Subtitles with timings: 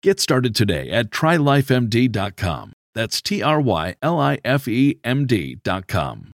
[0.00, 2.72] Get started today at trylifemd.com.
[2.94, 6.30] That's T R Y L I F E M D.com.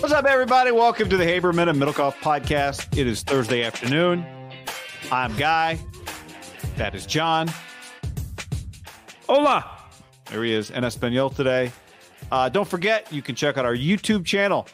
[0.00, 0.70] What's up, everybody?
[0.70, 2.98] Welcome to the Haberman and Middlecoff podcast.
[2.98, 4.26] It is Thursday afternoon.
[5.10, 5.78] I'm Guy.
[6.76, 7.48] That is John.
[9.26, 9.79] Hola.
[10.30, 11.72] There he is in Espanol today.
[12.30, 14.68] Uh, don't forget, you can check out our YouTube channel.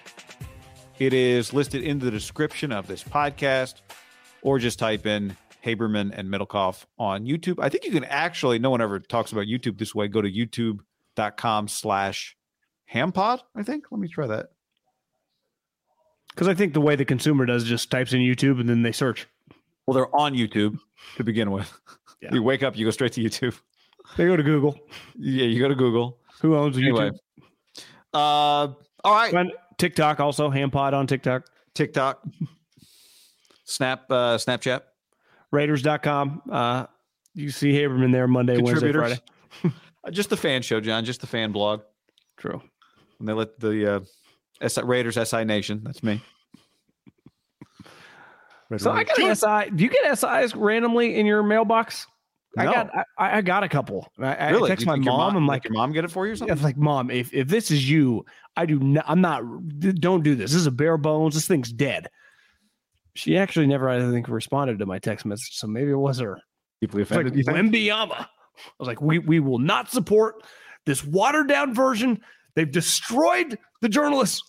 [0.99, 3.81] It is listed in the description of this podcast,
[4.43, 5.35] or just type in
[5.65, 7.57] Haberman and Middlecoff on YouTube.
[7.59, 10.09] I think you can actually, no one ever talks about YouTube this way.
[10.09, 12.37] Go to youtube.com slash
[12.93, 13.87] hampod, I think.
[13.91, 14.51] Let me try that.
[16.29, 18.93] Because I think the way the consumer does just types in YouTube and then they
[18.93, 19.27] search.
[19.87, 20.79] Well, they're on YouTube
[21.17, 21.73] to begin with.
[22.21, 22.31] Yeah.
[22.33, 23.61] You wake up, you go straight to YouTube.
[24.17, 24.79] They go to Google.
[25.19, 26.19] Yeah, you go to Google.
[26.41, 27.11] Who owns Anyway.
[27.11, 27.83] YouTube?
[28.15, 28.73] Uh,
[29.05, 29.33] all right.
[29.35, 31.45] And TikTok also, Hampod on TikTok.
[31.75, 32.23] TikTok,
[33.65, 34.81] Snap, uh, Snapchat,
[35.51, 36.43] Raiders.com.
[36.51, 36.87] Uh,
[37.35, 38.93] you see Haberman there Monday, Wednesday.
[38.93, 39.19] Friday.
[40.11, 41.05] Just the fan show, John.
[41.05, 41.83] Just the fan blog.
[42.39, 42.63] True.
[43.19, 43.97] And they let the
[44.63, 45.83] uh, SI, Raiders SI Nation.
[45.85, 46.23] That's me.
[48.71, 49.41] Red So I Raiders.
[49.41, 49.77] got an SI.
[49.77, 52.07] Do you get SIs randomly in your mailbox?
[52.57, 54.11] I got I, I got a couple.
[54.19, 55.37] I, I text my your mom.
[55.37, 56.55] I'm like, your mom get it for you or something?
[56.55, 58.25] it's like, mom, if, if this is you,
[58.57, 59.43] I do not, I'm not,
[59.79, 60.53] don't do this.
[60.53, 61.35] This is a bare bones.
[61.35, 62.09] This thing's dead.
[63.15, 65.55] She actually never, I think, responded to my text message.
[65.55, 66.41] So maybe it was her.
[66.81, 67.39] Deeply It's like offended.
[67.39, 67.57] you think?
[67.73, 68.21] Wembanyama.
[68.21, 68.27] I
[68.79, 70.43] was like, we, we will not support
[70.85, 72.21] this watered down version.
[72.55, 74.43] They've destroyed the journalists.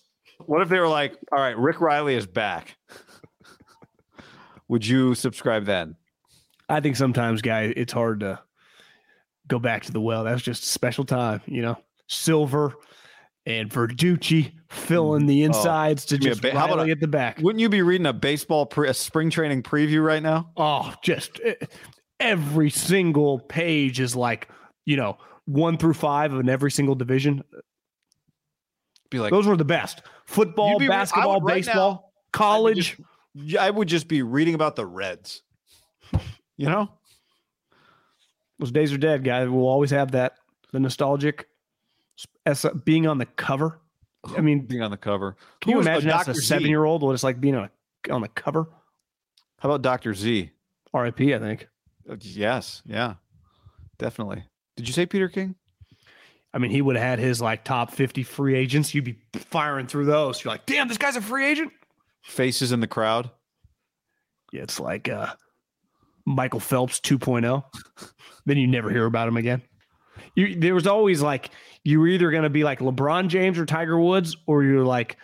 [0.46, 2.76] What if they were like, all right, Rick Reilly is back?
[4.68, 5.96] Would you subscribe then?
[6.68, 8.40] I think sometimes, guy, it's hard to
[9.46, 10.24] go back to the well.
[10.24, 11.78] That's just a special time, you know,
[12.08, 12.74] silver
[13.46, 17.00] and Verducci filling the insides to Give me a just ba- how about a- at
[17.00, 17.38] the back.
[17.38, 20.50] Wouldn't you be reading a baseball pre- a spring training preview right now?
[20.56, 21.54] Oh, just eh,
[22.20, 24.48] every single page is like,
[24.84, 25.16] you know,
[25.46, 27.42] one through five in every single division.
[29.10, 30.02] Be like Those were the best.
[30.26, 32.98] Football, be basketball, right now- baseball, college.
[33.34, 35.42] Yeah, I would just be reading about the Reds.
[36.58, 36.90] You know?
[38.58, 39.48] Those days are dead, guys.
[39.48, 40.34] We'll always have that.
[40.72, 41.48] The nostalgic
[42.44, 43.80] as being on the cover.
[44.36, 45.36] I mean, Being on the cover.
[45.60, 47.70] can you imagine that's a seven year old what it's like being on,
[48.08, 48.68] a, on the cover?
[49.60, 50.12] How about Dr.
[50.12, 50.50] Z?
[50.92, 51.68] RIP, I think.
[52.10, 53.14] Uh, Yes, yeah.
[53.98, 54.44] Definitely.
[54.76, 55.54] Did you say Peter King?
[56.52, 58.94] I mean, he would have had his like top 50 free agents.
[58.94, 60.42] You'd be firing through those.
[60.42, 61.72] You're like, damn, this guy's a free agent.
[62.22, 63.30] Faces in the crowd.
[64.52, 65.34] Yeah, it's like uh,
[66.28, 67.64] Michael Phelps 2.0.
[68.46, 69.62] then you never hear about him again.
[70.34, 71.50] You, there was always like
[71.84, 75.16] you were either going to be like LeBron James or Tiger Woods, or you're like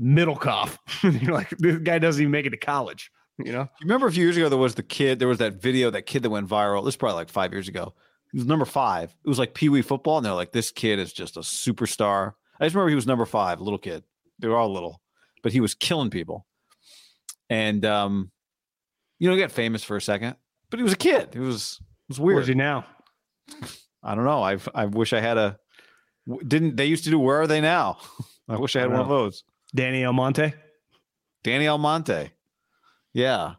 [0.00, 0.78] Middlecoff.
[1.22, 3.10] you're like this guy doesn't even make it to college.
[3.38, 5.62] You know, You remember a few years ago there was the kid, there was that
[5.62, 6.84] video, that kid that went viral.
[6.84, 7.94] This is probably like five years ago.
[8.32, 9.14] He was number five.
[9.24, 12.32] It was like Pee Wee football, and they're like, this kid is just a superstar.
[12.58, 14.02] I just remember he was number five, little kid.
[14.40, 15.00] They were all little,
[15.42, 16.46] but he was killing people.
[17.48, 18.32] And um,
[19.18, 20.36] you know, he got famous for a second,
[20.70, 21.30] but he was a kid.
[21.34, 22.36] It was it was weird.
[22.36, 22.86] where's he now?
[24.02, 24.42] I don't know.
[24.42, 25.58] I I wish I had a.
[26.46, 27.18] Didn't they used to do?
[27.18, 27.98] Where are they now?
[28.48, 29.44] I wish I had I one of those.
[29.74, 30.54] Danny Almonte.
[31.42, 32.30] Danny Almonte.
[33.12, 33.54] Yeah.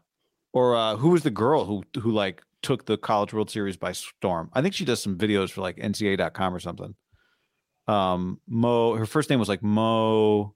[0.52, 3.92] Or uh, who was the girl who who like took the College World Series by
[3.92, 4.50] storm?
[4.52, 6.94] I think she does some videos for like NCAA.com or something.
[7.86, 8.94] Um, Mo.
[8.94, 10.54] Her first name was like Mo.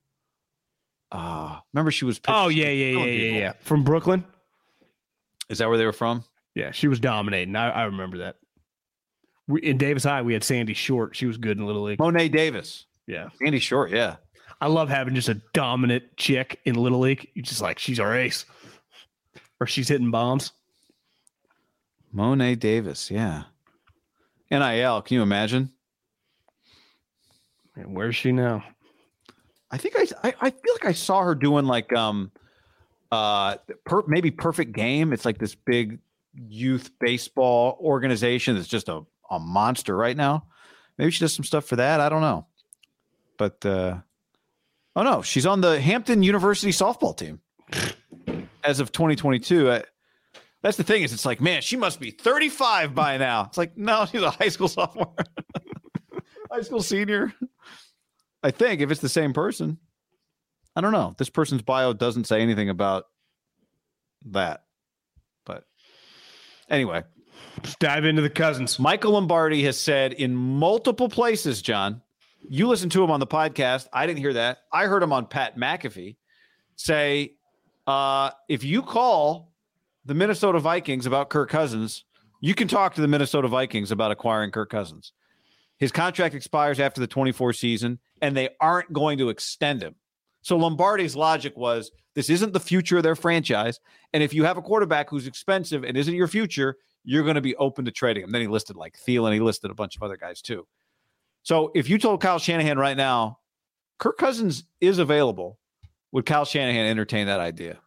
[1.13, 2.21] Uh, remember she was.
[2.27, 3.53] Oh yeah, yeah, yeah, yeah, yeah.
[3.61, 4.25] From Brooklyn.
[5.49, 6.25] Is that where they were from?
[6.55, 7.57] Yeah, she was dominating.
[7.57, 8.37] I, I remember that.
[9.47, 11.15] We, in Davis High, we had Sandy Short.
[11.17, 11.99] She was good in Little League.
[11.99, 12.87] Mo'ne Davis.
[13.07, 13.29] Yeah.
[13.43, 13.91] Sandy Short.
[13.91, 14.17] Yeah.
[14.61, 17.29] I love having just a dominant chick in Little League.
[17.35, 18.47] You just like she's our ace,
[19.61, 20.53] or she's hitting bombs.
[22.13, 23.11] Mo'ne Davis.
[23.11, 23.45] Yeah.
[24.51, 25.03] NIL.
[25.03, 25.71] Can you imagine?
[27.77, 28.65] And where's she now?
[29.71, 32.31] I think I, I I feel like I saw her doing like um
[33.15, 35.13] uh per, maybe perfect game.
[35.13, 35.99] It's like this big
[36.35, 40.47] youth baseball organization that's just a, a monster right now.
[40.99, 42.01] Maybe she does some stuff for that.
[42.01, 42.47] I don't know.
[43.39, 43.99] But uh
[44.97, 47.41] oh no, she's on the Hampton University softball team
[48.65, 49.71] as of 2022.
[49.71, 49.85] I,
[50.63, 53.45] that's the thing is it's like, man, she must be 35 by now.
[53.45, 55.15] It's like, no, she's a high school sophomore.
[56.51, 57.35] high school senior.
[58.43, 59.79] I think if it's the same person.
[60.77, 61.15] I don't know.
[61.19, 63.07] This person's bio doesn't say anything about
[64.27, 64.65] that.
[65.45, 65.65] But
[66.69, 67.05] anyway,
[67.59, 68.79] Let's dive into the cousins.
[68.79, 72.03] Michael Lombardi has said in multiple places, John,
[72.49, 73.89] you listened to him on the podcast.
[73.93, 74.59] I didn't hear that.
[74.73, 76.17] I heard him on Pat McAfee
[76.77, 77.35] say,
[77.87, 79.53] uh, if you call
[80.05, 82.05] the Minnesota Vikings about Kirk Cousins,
[82.41, 85.13] you can talk to the Minnesota Vikings about acquiring Kirk Cousins.
[85.79, 89.95] His contract expires after the 24 season, and they aren't going to extend him.
[90.45, 93.81] So Lombardi's logic was this isn't the future of their franchise.
[94.13, 97.41] And if you have a quarterback who's expensive and isn't your future, you're going to
[97.41, 98.31] be open to trading him.
[98.31, 100.67] Then he listed like Thielen, he listed a bunch of other guys too.
[101.45, 103.39] So if you told Kyle Shanahan right now,
[103.99, 105.59] Kirk Cousins is available,
[106.13, 107.79] would Kyle Shanahan entertain that idea?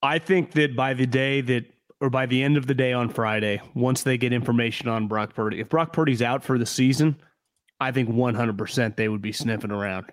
[0.00, 1.64] I think that by the day that,
[2.00, 5.34] or by the end of the day on Friday, once they get information on Brock
[5.34, 7.16] Purdy, if Brock Purdy's out for the season,
[7.80, 10.06] I think 100% they would be sniffing around.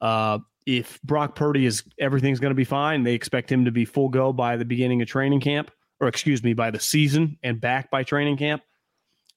[0.00, 3.86] Uh, if Brock Purdy is everything's going to be fine, they expect him to be
[3.86, 7.58] full go by the beginning of training camp, or excuse me, by the season and
[7.58, 8.62] back by training camp.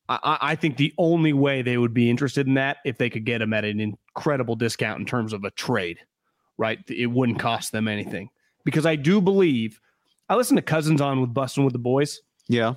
[0.10, 3.24] I, I think the only way they would be interested in that if they could
[3.24, 6.00] get him at an incredible discount in terms of a trade,
[6.58, 6.80] right?
[6.90, 8.30] It wouldn't cost them anything
[8.66, 9.80] because I do believe
[10.28, 12.20] I listened to Cousins on with Bussin' with the Boys.
[12.50, 12.74] Yeah.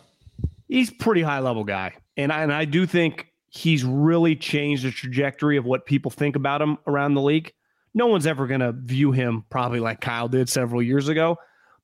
[0.69, 4.93] He's pretty high level guy, and I, and I do think he's really changed the
[4.93, 7.53] trajectory of what people think about him around the league.
[7.95, 11.37] No one's ever going to view him probably like Kyle did several years ago,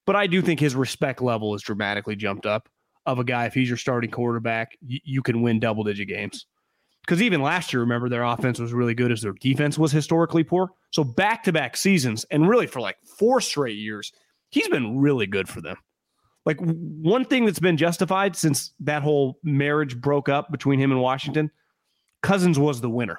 [0.06, 2.68] but I do think his respect level has dramatically jumped up.
[3.06, 6.46] Of a guy, if he's your starting quarterback, you, you can win double digit games.
[7.00, 10.44] Because even last year, remember their offense was really good as their defense was historically
[10.44, 10.70] poor.
[10.90, 14.12] So back to back seasons, and really for like four straight years,
[14.50, 15.76] he's been really good for them.
[16.44, 21.00] Like one thing that's been justified since that whole marriage broke up between him and
[21.00, 21.50] Washington,
[22.22, 23.18] Cousins was the winner,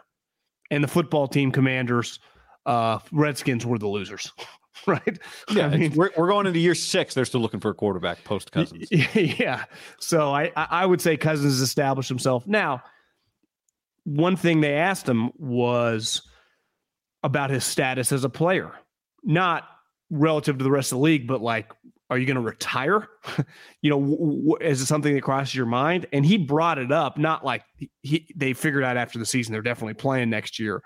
[0.69, 2.19] and the football team commanders,
[2.65, 4.31] uh, Redskins were the losers,
[4.87, 5.19] right?
[5.51, 5.67] Yeah.
[5.67, 7.13] I mean, we're, we're going into year six.
[7.13, 8.87] They're still looking for a quarterback post Cousins.
[9.15, 9.65] yeah.
[9.99, 12.45] So I I would say Cousins has established himself.
[12.47, 12.83] Now,
[14.03, 16.21] one thing they asked him was
[17.23, 18.71] about his status as a player,
[19.23, 19.63] not
[20.09, 21.71] relative to the rest of the league, but like,
[22.09, 23.07] are you going to retire?
[23.81, 26.07] you know, w- w- is it something that crosses your mind?
[26.11, 27.63] And he brought it up, not like
[28.01, 30.81] he, they figured out after the season they're definitely playing next year,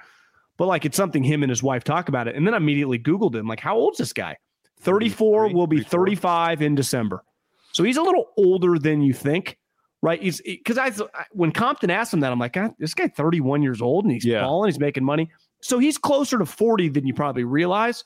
[0.57, 2.35] but like it's something him and his wife talk about it.
[2.35, 4.37] And then I immediately Googled him, like, how old's this guy?
[4.81, 7.23] 34 will be 35 in December.
[7.71, 9.57] So he's a little older than you think,
[10.01, 10.21] right?
[10.21, 10.91] He's because I
[11.31, 14.23] when Compton asked him that, I'm like, God, this guy 31 years old and he's
[14.23, 14.41] yeah.
[14.41, 15.29] balling, he's making money.
[15.61, 18.03] So he's closer to 40 than you probably realize.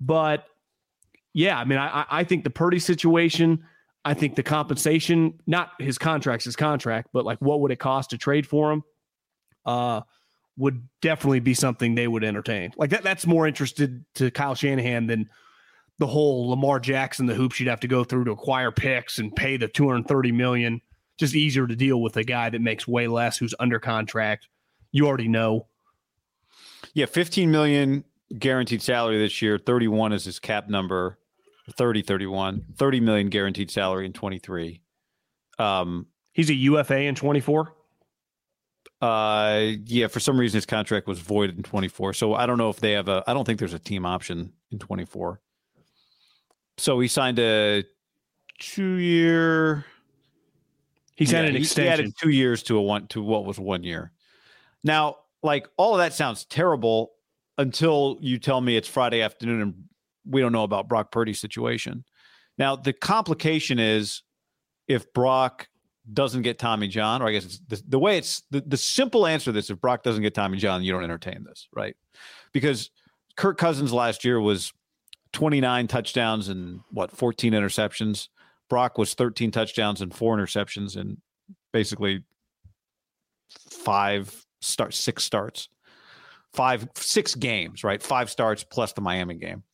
[0.00, 0.46] But
[1.32, 3.64] yeah, I mean, I, I think the Purdy situation,
[4.04, 8.10] I think the compensation, not his contract's his contract, but like what would it cost
[8.10, 8.84] to trade for him?
[9.66, 10.02] Uh,
[10.56, 12.72] would definitely be something they would entertain.
[12.76, 15.28] Like that, that's more interested to Kyle Shanahan than
[15.98, 19.34] the whole Lamar Jackson, the hoops you'd have to go through to acquire picks and
[19.34, 20.80] pay the 230 million.
[21.16, 24.48] Just easier to deal with a guy that makes way less, who's under contract.
[24.90, 25.66] You already know.
[26.92, 28.04] Yeah, 15 million
[28.36, 29.58] guaranteed salary this year.
[29.58, 31.18] 31 is his cap number.
[31.70, 34.82] 30, 31, 30 million guaranteed salary in 23.
[35.58, 37.72] Um, he's a UFA in 24.
[39.04, 42.14] Uh, yeah, for some reason his contract was voided in 24.
[42.14, 43.22] So I don't know if they have a.
[43.26, 45.42] I don't think there's a team option in 24.
[46.78, 47.84] So he signed a
[48.58, 49.84] two year.
[51.16, 51.84] He's yeah, an extension.
[51.84, 54.10] He added two years to a one to what was one year.
[54.82, 57.12] Now, like all of that sounds terrible
[57.58, 59.74] until you tell me it's Friday afternoon and
[60.26, 62.06] we don't know about Brock Purdy's situation.
[62.56, 64.22] Now, the complication is
[64.88, 65.68] if Brock
[66.12, 69.26] doesn't get Tommy John, or I guess it's the, the way it's the, the simple
[69.26, 71.96] answer to this if Brock doesn't get Tommy John, you don't entertain this, right?
[72.52, 72.90] Because
[73.36, 74.72] Kirk Cousins last year was
[75.32, 78.28] 29 touchdowns and what 14 interceptions.
[78.68, 81.18] Brock was 13 touchdowns and four interceptions and
[81.72, 82.22] basically
[83.70, 85.68] five start six starts.
[86.52, 88.00] Five six games, right?
[88.00, 89.64] Five starts plus the Miami game.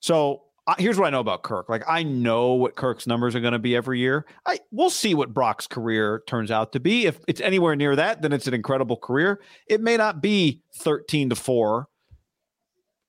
[0.00, 0.44] So
[0.78, 1.68] here's what I know about Kirk.
[1.68, 4.26] Like I know what Kirk's numbers are going to be every year.
[4.46, 7.06] I we'll see what Brock's career turns out to be.
[7.06, 9.40] If it's anywhere near that, then it's an incredible career.
[9.66, 11.88] It may not be 13 to 4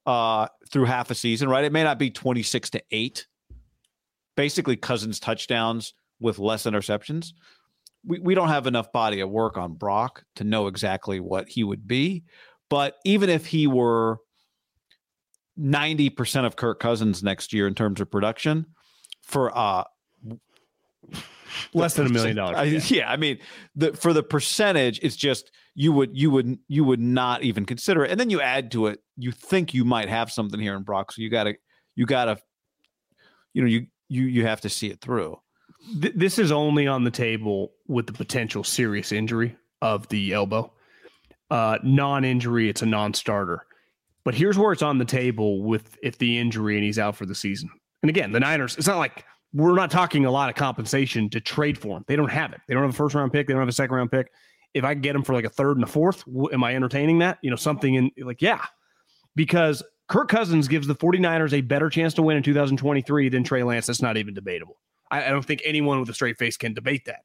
[0.06, 1.63] uh, through half a season, right?
[1.63, 3.27] It may not be 26 to 8.
[4.36, 7.34] Basically, Cousins touchdowns with less interceptions.
[8.06, 11.63] We, we don't have enough body of work on Brock to know exactly what he
[11.63, 12.24] would be.
[12.70, 14.20] But even if he were
[15.62, 18.65] 90% of Kirk Cousins next year in terms of production
[19.22, 19.84] for uh
[21.74, 22.91] less than a million dollars.
[22.91, 22.98] Yeah.
[22.98, 23.39] yeah, I mean,
[23.75, 28.03] the for the percentage, it's just you would you would you would not even consider
[28.03, 30.84] it, and then you add to it, you think you might have something here in
[30.84, 31.56] Brock, so you got to
[31.96, 32.38] you got to,
[33.53, 35.38] you know, you you you have to see it through.
[36.01, 40.72] Th- this is only on the table with the potential serious injury of the elbow.
[41.50, 43.65] Uh, non-injury, it's a non-starter.
[44.24, 47.25] But here's where it's on the table with if the injury and he's out for
[47.25, 47.70] the season.
[48.04, 51.42] And again, the Niners, it's not like we're not talking a lot of compensation to
[51.42, 52.06] trade for him.
[52.08, 52.62] They don't have it.
[52.68, 53.48] They don't have a first round pick.
[53.48, 54.32] They don't have a second round pick.
[54.74, 56.24] If I get him for like a third and a fourth,
[56.54, 57.40] am I entertaining that?
[57.42, 58.63] You know, something in like, yeah,
[59.36, 63.63] because Kirk Cousins gives the 49ers a better chance to win in 2023 than Trey
[63.63, 63.88] Lance.
[63.88, 64.78] That's not even debatable.
[65.10, 67.22] I, I don't think anyone with a straight face can debate that.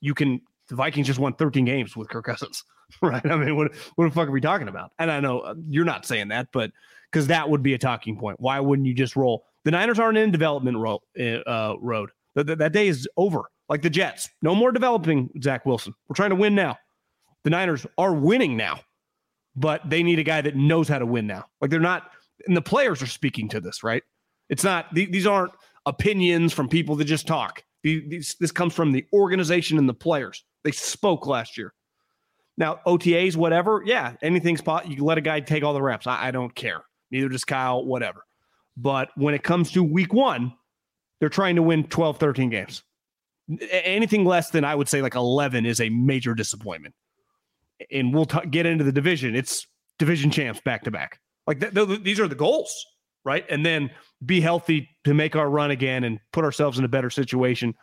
[0.00, 2.64] You can, the Vikings just won 13 games with Kirk Cousins,
[3.02, 3.24] right?
[3.24, 4.92] I mean, what, what the fuck are we talking about?
[4.98, 6.70] And I know uh, you're not saying that, but
[7.10, 8.40] because that would be a talking point.
[8.40, 9.44] Why wouldn't you just roll?
[9.64, 12.10] The Niners aren't in development ro- uh, road.
[12.34, 13.42] That, that day is over.
[13.68, 15.94] Like the Jets, no more developing Zach Wilson.
[16.08, 16.76] We're trying to win now.
[17.44, 18.80] The Niners are winning now,
[19.56, 21.46] but they need a guy that knows how to win now.
[21.60, 22.10] Like they're not,
[22.46, 24.02] and the players are speaking to this, right?
[24.48, 25.52] It's not, these aren't
[25.86, 27.62] opinions from people that just talk.
[27.82, 30.44] These, this comes from the organization and the players.
[30.64, 31.72] They spoke last year.
[32.58, 34.90] Now, OTAs, whatever, yeah, anything's spot.
[34.90, 36.06] You let a guy take all the reps.
[36.06, 36.82] I, I don't care.
[37.10, 38.24] Neither does Kyle, whatever.
[38.76, 40.52] But when it comes to week one,
[41.20, 42.82] they're trying to win 12, 13 games.
[43.70, 46.94] Anything less than I would say like 11 is a major disappointment.
[47.90, 49.34] And we'll t- get into the division.
[49.34, 49.66] It's
[49.98, 51.20] division champs back to back.
[51.46, 52.72] Like th- th- these are the goals,
[53.24, 53.44] right?
[53.50, 53.90] And then
[54.24, 57.74] be healthy to make our run again and put ourselves in a better situation.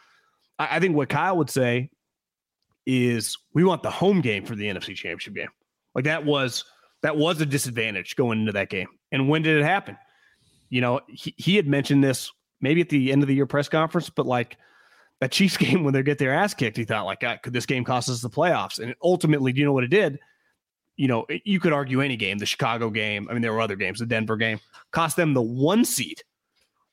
[0.57, 1.89] I, I think what Kyle would say
[2.85, 5.49] is we want the home game for the NFC Championship game.
[5.95, 6.65] Like that was
[7.01, 8.87] that was a disadvantage going into that game.
[9.11, 9.97] And when did it happen?
[10.69, 12.31] You know, he, he had mentioned this
[12.61, 14.57] maybe at the end of the year press conference, but like
[15.21, 17.65] that Chiefs game when they get their ass kicked, he thought like, God, could this
[17.65, 18.79] game cost us the playoffs?
[18.79, 20.19] And ultimately, do you know what it did?
[20.97, 23.27] You know, you could argue any game, the Chicago game.
[23.29, 24.59] I mean, there were other games, the Denver game
[24.91, 26.21] cost them the one seed,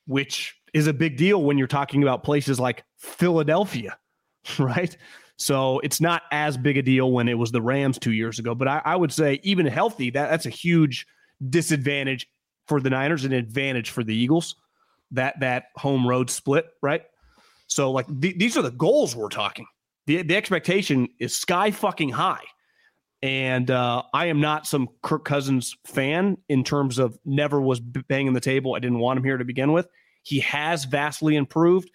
[0.05, 3.97] which is a big deal when you're talking about places like Philadelphia,
[4.59, 4.95] right?
[5.37, 8.55] So it's not as big a deal when it was the Rams two years ago.
[8.55, 11.05] But I, I would say, even healthy, that that's a huge
[11.49, 12.27] disadvantage
[12.67, 14.55] for the Niners and advantage for the Eagles.
[15.11, 17.03] That that home road split, right?
[17.67, 19.67] So like th- these are the goals we're talking.
[20.07, 22.43] The the expectation is sky fucking high.
[23.23, 28.33] And uh, I am not some Kirk Cousins fan in terms of never was banging
[28.33, 28.75] the table.
[28.75, 29.87] I didn't want him here to begin with.
[30.21, 31.89] He has vastly improved.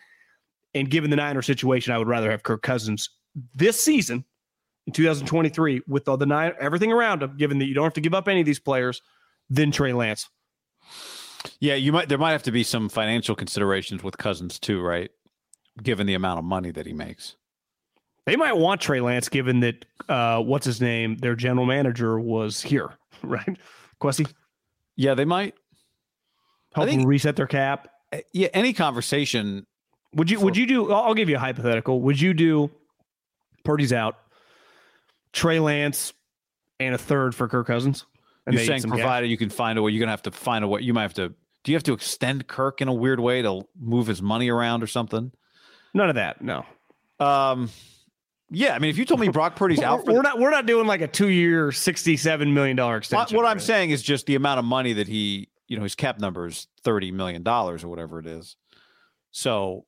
[0.75, 3.11] And given the Niner situation, I would rather have Kirk Cousins
[3.55, 4.25] this season
[4.87, 8.01] in 2023 with all the nine everything around him, given that you don't have to
[8.01, 9.03] give up any of these players,
[9.51, 10.29] than Trey Lance.
[11.61, 15.11] Yeah, you might there might have to be some financial considerations with Cousins too, right?
[15.83, 17.37] Given the amount of money that he makes.
[18.27, 22.61] They might want Trey Lance given that uh what's his name, their general manager was
[22.61, 22.91] here,
[23.23, 23.59] right?
[24.01, 24.31] Kwesi?
[24.97, 25.55] Yeah, they might
[26.75, 27.89] help think, reset their cap.
[28.13, 29.67] Eh, yeah, any conversation.
[30.15, 32.01] Would you for, would you do I'll give you a hypothetical.
[32.03, 32.71] Would you do
[33.65, 34.17] Purdy's out,
[35.33, 36.13] Trey Lance,
[36.81, 38.07] and a third for Kirk Cousins?
[38.47, 39.31] And You're saying provided cash?
[39.31, 40.81] you can find a way, you're gonna have to find a way.
[40.81, 41.29] You might have to.
[41.65, 44.83] Do you have to extend Kirk in a weird way to move his money around
[44.83, 45.31] or something?
[45.95, 46.43] None of that.
[46.43, 46.65] No.
[47.21, 47.71] Um.
[48.55, 50.67] Yeah, I mean, if you told me Brock Purdy's out, for we're not we're not
[50.67, 53.37] doing like a two year, sixty seven million dollar extension.
[53.37, 55.95] What, what I'm saying is just the amount of money that he, you know, his
[55.95, 58.57] cap number is thirty million dollars or whatever it is.
[59.31, 59.87] So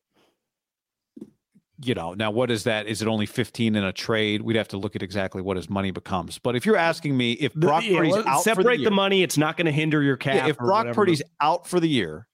[1.83, 2.87] you know, now what is that?
[2.87, 4.43] Is it only 15 in a trade?
[4.43, 6.39] We'd have to look at exactly what his money becomes.
[6.39, 8.91] But if you're asking me if Brock the, yeah, Purdy's out separate for the, year,
[8.91, 10.35] the money, it's not going to hinder your cap.
[10.35, 12.29] Yeah, if Brock Purdy's out for the year,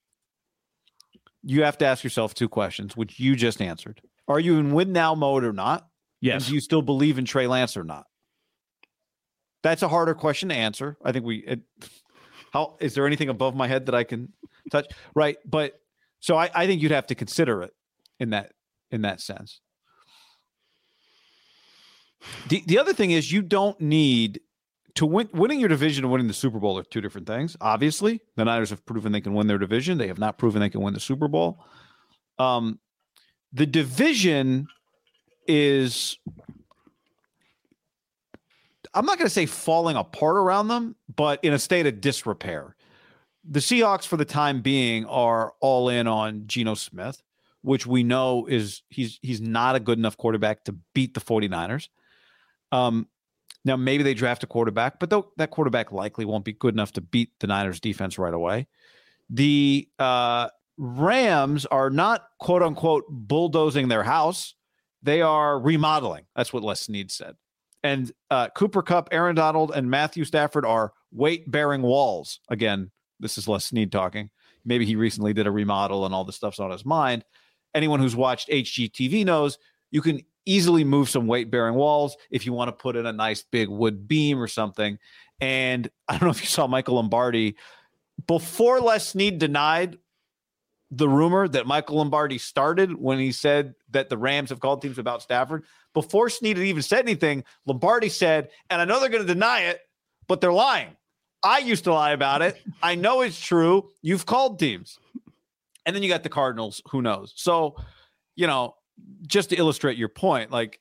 [1.43, 4.03] you have to ask yourself two questions, which you just answered.
[4.29, 5.89] Are you in win now mode or not?
[6.21, 6.43] Yes.
[6.43, 8.05] And do you still believe in Trey Lance or not?
[9.63, 10.99] That's a harder question to answer.
[11.03, 11.39] I think we.
[11.39, 11.61] It,
[12.53, 14.33] how is there anything above my head that I can
[14.71, 14.87] touch?
[15.15, 15.81] Right, but
[16.21, 17.73] so I, I think you'd have to consider it
[18.19, 18.53] in that
[18.91, 19.61] in that sense.
[22.49, 24.41] The the other thing is you don't need
[24.95, 27.57] to win winning your division and winning the Super Bowl are two different things.
[27.61, 29.99] Obviously, the Niners have proven they can win their division.
[29.99, 31.65] They have not proven they can win the Super Bowl.
[32.39, 32.79] Um,
[33.53, 34.69] the division
[35.47, 36.19] is
[38.93, 42.75] I'm not going to say falling apart around them, but in a state of disrepair.
[43.49, 47.23] The Seahawks, for the time being, are all in on Geno Smith
[47.63, 51.89] which we know is he's he's not a good enough quarterback to beat the 49ers.
[52.73, 53.09] Um,
[53.65, 57.01] now maybe they draft a quarterback, but that quarterback likely won't be good enough to
[57.01, 58.69] beat the Niners defense right away.
[59.29, 64.55] The uh, Rams are not quote unquote bulldozing their house;
[65.03, 66.25] they are remodeling.
[66.35, 67.35] That's what Les Snead said.
[67.83, 72.41] And uh, Cooper Kupp, Aaron Donald, and Matthew Stafford are weight bearing walls.
[72.49, 74.31] Again, this is Les Snead talking.
[74.65, 77.25] Maybe he recently did a remodel and all the stuff's on his mind
[77.75, 79.59] anyone who's watched HGTV knows
[79.91, 83.13] you can easily move some weight bearing walls if you want to put in a
[83.13, 84.99] nice big wood beam or something.
[85.41, 87.57] And I don't know if you saw Michael Lombardi
[88.27, 89.99] before Les Snead denied
[90.91, 94.99] the rumor that Michael Lombardi started when he said that the Rams have called teams
[94.99, 95.65] about Stafford.
[95.95, 99.63] Before Snead had even said anything, Lombardi said, and I know they're going to deny
[99.63, 99.81] it,
[100.27, 100.97] but they're lying.
[101.43, 102.61] I used to lie about it.
[102.83, 103.89] I know it's true.
[104.03, 104.99] You've called teams.
[105.91, 107.33] And then you got the Cardinals, who knows?
[107.35, 107.75] So,
[108.37, 108.77] you know,
[109.27, 110.79] just to illustrate your point, like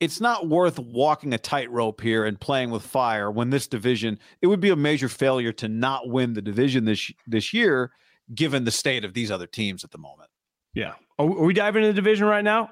[0.00, 4.48] it's not worth walking a tightrope here and playing with fire when this division, it
[4.48, 7.92] would be a major failure to not win the division this this year,
[8.34, 10.30] given the state of these other teams at the moment.
[10.74, 10.94] Yeah.
[11.16, 12.70] Are, we diving into the division right now?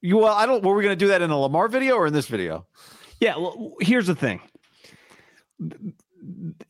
[0.00, 2.12] You well, I don't were we gonna do that in a Lamar video or in
[2.12, 2.68] this video?
[3.18, 4.40] Yeah, well, here's the thing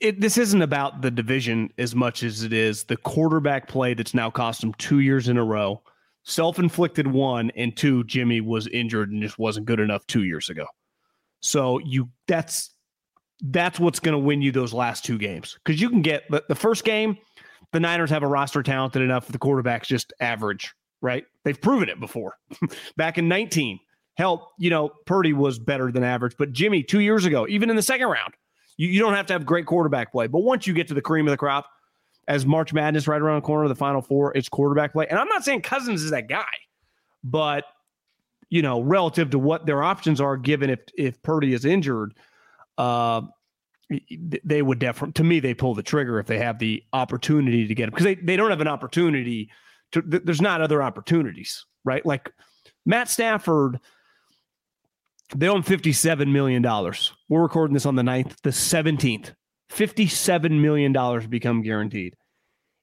[0.01, 4.15] it, this isn't about the division as much as it is the quarterback play that's
[4.15, 5.83] now cost him two years in a row.
[6.25, 10.49] Self inflicted one, and two, Jimmy was injured and just wasn't good enough two years
[10.49, 10.67] ago.
[11.41, 12.71] So you that's
[13.43, 16.45] that's what's going to win you those last two games because you can get the,
[16.49, 17.19] the first game.
[17.73, 19.27] The Niners have a roster talented enough.
[19.27, 21.25] The quarterback's just average, right?
[21.45, 22.37] They've proven it before.
[22.97, 23.81] Back in 19,
[24.15, 27.77] hell, you know, Purdy was better than average, but Jimmy two years ago, even in
[27.77, 28.35] the second round,
[28.77, 31.03] you, you don't have to have great quarterback play, but once you get to the
[31.03, 31.67] cream of the crop,
[32.29, 35.07] as March Madness right around the corner, the Final Four, it's quarterback play.
[35.09, 36.45] And I'm not saying Cousins is that guy,
[37.25, 37.65] but
[38.49, 42.15] you know, relative to what their options are, given if if Purdy is injured,
[42.79, 43.23] uh,
[44.45, 45.13] they would definitely.
[45.15, 48.05] To me, they pull the trigger if they have the opportunity to get him because
[48.05, 49.51] they they don't have an opportunity
[49.93, 50.03] to.
[50.03, 52.05] There's not other opportunities, right?
[52.05, 52.31] Like
[52.87, 53.81] Matt Stafford
[55.37, 56.63] they own $57 million.
[57.29, 59.35] We're recording this on the 9th, the 17th.
[59.71, 62.15] $57 million become guaranteed.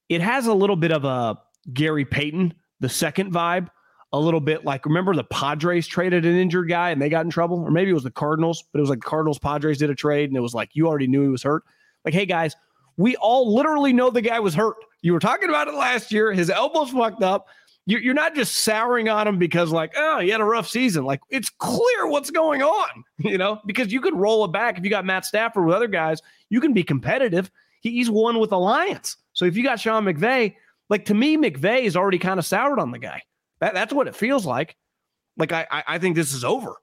[0.09, 1.37] It has a little bit of a
[1.71, 3.67] Gary Payton, the second vibe,
[4.11, 7.31] a little bit like remember the Padres traded an injured guy and they got in
[7.31, 7.59] trouble?
[7.59, 10.29] Or maybe it was the Cardinals, but it was like Cardinals Padres did a trade
[10.29, 11.63] and it was like you already knew he was hurt.
[12.03, 12.55] Like, hey guys,
[12.97, 14.77] we all literally know the guy was hurt.
[15.01, 16.33] You were talking about it last year.
[16.33, 17.47] His elbow's fucked up.
[17.89, 21.05] You're not just souring on him because, like, oh, he had a rough season.
[21.05, 24.77] Like, it's clear what's going on, you know, because you could roll it back.
[24.77, 27.49] If you got Matt Stafford with other guys, you can be competitive.
[27.81, 29.17] He's won with Alliance.
[29.33, 30.53] So if you got Sean McVay,
[30.89, 33.23] like to me, McVay is already kind of soured on the guy.
[33.59, 34.75] That, that's what it feels like.
[35.37, 36.75] Like I, I think this is over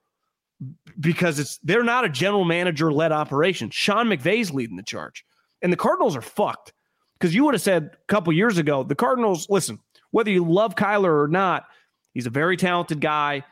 [0.99, 3.71] because it's they're not a general manager led operation.
[3.71, 5.25] Sean McVay's leading the charge,
[5.63, 6.73] and the Cardinals are fucked
[7.19, 9.49] because you would have said a couple years ago the Cardinals.
[9.51, 9.79] Listen,
[10.17, 11.67] whether you love Kyler or not,
[12.15, 13.45] he's a very talented guy.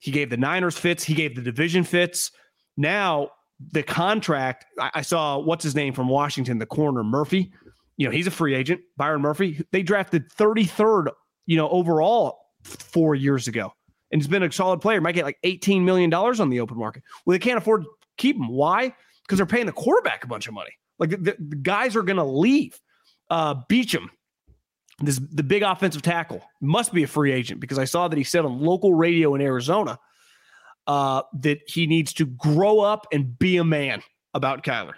[0.00, 1.04] He gave the Niners fits.
[1.04, 2.32] He gave the division fits.
[2.76, 3.30] Now
[3.72, 4.66] the contract.
[4.80, 7.52] I, I saw what's his name from Washington, the corner Murphy.
[7.96, 8.80] You know he's a free agent.
[8.96, 9.64] Byron Murphy.
[9.70, 11.12] They drafted 33rd.
[11.46, 13.72] You know overall four years ago
[14.10, 17.04] and he's been a solid player, might get like $18 million on the open market.
[17.24, 18.48] Well, they can't afford to keep him.
[18.48, 18.92] Why?
[19.22, 20.72] Because they're paying the quarterback a bunch of money.
[20.98, 22.80] Like the, the guys are going to leave.
[23.30, 24.08] Uh, Beachum,
[25.00, 28.24] this the big offensive tackle, must be a free agent because I saw that he
[28.24, 29.98] said on local radio in Arizona
[30.86, 34.02] uh, that he needs to grow up and be a man
[34.34, 34.94] about Kyler.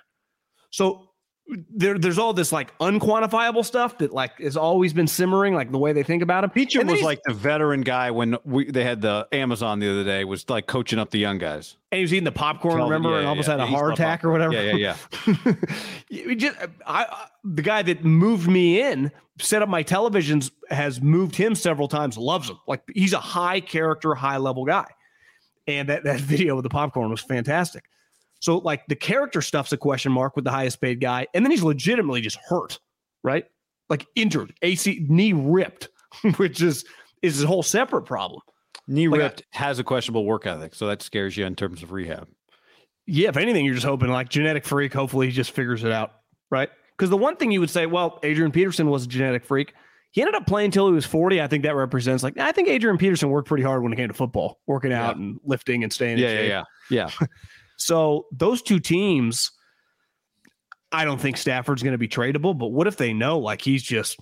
[0.70, 1.11] So
[1.48, 5.78] there, there's all this like unquantifiable stuff that like has always been simmering, like the
[5.78, 6.50] way they think about him.
[6.50, 10.24] Beachum was like the veteran guy when we they had the Amazon the other day
[10.24, 11.76] was like coaching up the young guys.
[11.90, 13.92] And he was eating the popcorn, Tell, remember, yeah, and almost yeah, had a heart
[13.92, 14.54] attack or whatever.
[14.54, 14.96] Yeah, yeah,
[16.08, 16.34] yeah.
[16.36, 21.34] just, I, I, the guy that moved me in, set up my televisions, has moved
[21.34, 22.16] him several times.
[22.16, 22.58] Loves him.
[22.66, 24.86] Like he's a high character, high level guy.
[25.66, 27.84] And that that video with the popcorn was fantastic.
[28.42, 31.52] So like the character stuff's a question mark with the highest paid guy, and then
[31.52, 32.80] he's legitimately just hurt,
[33.22, 33.44] right?
[33.88, 35.88] Like injured, AC knee ripped,
[36.36, 36.84] which is
[37.22, 38.40] is a whole separate problem.
[38.88, 41.84] Knee like ripped I, has a questionable work ethic, so that scares you in terms
[41.84, 42.26] of rehab.
[43.06, 44.92] Yeah, if anything, you're just hoping like genetic freak.
[44.92, 46.12] Hopefully, he just figures it out,
[46.50, 46.68] right?
[46.98, 49.72] Because the one thing you would say, well, Adrian Peterson was a genetic freak.
[50.10, 51.40] He ended up playing until he was 40.
[51.40, 54.08] I think that represents like I think Adrian Peterson worked pretty hard when it came
[54.08, 55.22] to football, working out yeah.
[55.22, 56.18] and lifting and staying.
[56.18, 57.26] Yeah, yeah, yeah, yeah.
[57.82, 59.50] So those two teams,
[60.90, 62.56] I don't think Stafford's going to be tradable.
[62.56, 64.18] But what if they know like he's just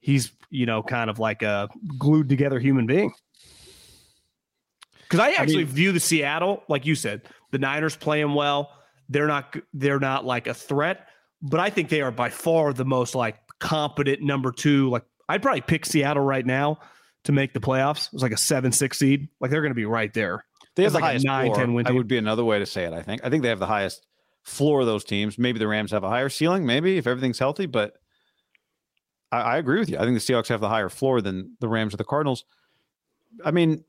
[0.00, 3.12] he's you know kind of like a glued together human being?
[5.02, 8.72] Because I actually I mean, view the Seattle, like you said, the Niners playing well.
[9.08, 11.08] They're not they're not like a threat,
[11.40, 14.90] but I think they are by far the most like competent number two.
[14.90, 16.80] Like I'd probably pick Seattle right now
[17.24, 18.06] to make the playoffs.
[18.06, 19.28] It was like a seven six seed.
[19.40, 20.44] Like they're going to be right there.
[20.78, 21.56] They have the like highest nine, floor.
[21.56, 21.86] 10 win.
[21.88, 22.92] I would be another way to say it.
[22.92, 23.24] I think.
[23.24, 24.06] I think they have the highest
[24.44, 25.36] floor of those teams.
[25.36, 26.64] Maybe the Rams have a higher ceiling.
[26.64, 27.94] Maybe if everything's healthy, but
[29.32, 29.98] I, I agree with you.
[29.98, 32.44] I think the Seahawks have the higher floor than the Rams or the Cardinals.
[33.44, 33.84] I mean,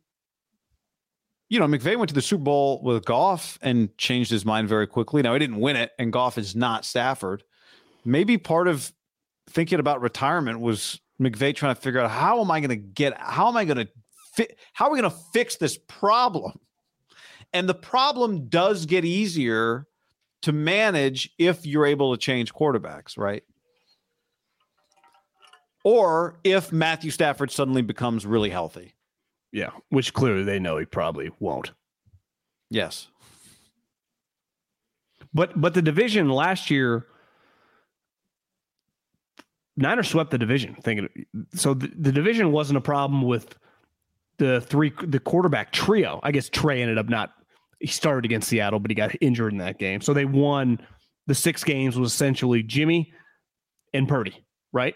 [1.47, 4.87] you know, McVay went to the Super Bowl with Goff and changed his mind very
[4.87, 5.21] quickly.
[5.21, 7.43] Now he didn't win it, and Goff is not Stafford.
[8.03, 8.91] Maybe part of
[9.47, 13.15] thinking about retirement was McVay trying to figure out how am I going to get,
[13.15, 13.87] how am I going to
[14.33, 16.59] fit, how are we going to fix this problem?
[17.53, 19.87] And the problem does get easier
[20.43, 23.43] to manage if you're able to change quarterbacks, right?
[25.83, 28.93] Or if Matthew Stafford suddenly becomes really healthy.
[29.51, 31.71] Yeah, which clearly they know he probably won't.
[32.69, 33.07] Yes.
[35.33, 37.07] But but the division last year
[39.77, 40.75] Niners swept the division.
[40.75, 41.07] Thinking
[41.53, 43.57] so the, the division wasn't a problem with
[44.37, 46.19] the three the quarterback trio.
[46.21, 47.33] I guess Trey ended up not
[47.79, 50.01] he started against Seattle, but he got injured in that game.
[50.01, 50.79] So they won
[51.27, 53.13] the six games was essentially Jimmy
[53.93, 54.95] and Purdy, right?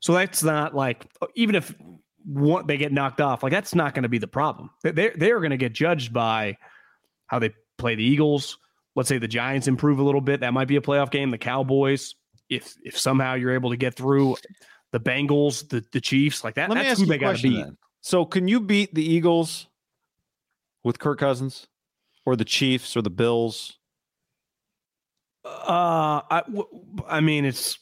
[0.00, 1.74] So that's not like even if
[2.24, 4.70] one, they get knocked off, like that's not going to be the problem.
[4.82, 6.56] They they are going to get judged by
[7.26, 8.58] how they play the Eagles.
[8.94, 11.30] Let's say the Giants improve a little bit, that might be a playoff game.
[11.30, 12.14] The Cowboys,
[12.48, 14.36] if if somehow you're able to get through
[14.92, 17.56] the Bengals, the the Chiefs, like that, Let that's who they got to beat.
[17.56, 17.76] Then.
[18.00, 19.66] So can you beat the Eagles
[20.84, 21.66] with Kirk Cousins?
[22.28, 23.78] Or the Chiefs or the Bills?
[25.44, 26.42] Uh, I,
[27.08, 27.78] I mean, it's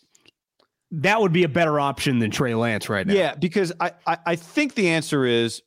[0.92, 3.12] that would be a better option than Trey Lance right now.
[3.12, 5.62] Yeah, because I, I, I think the answer is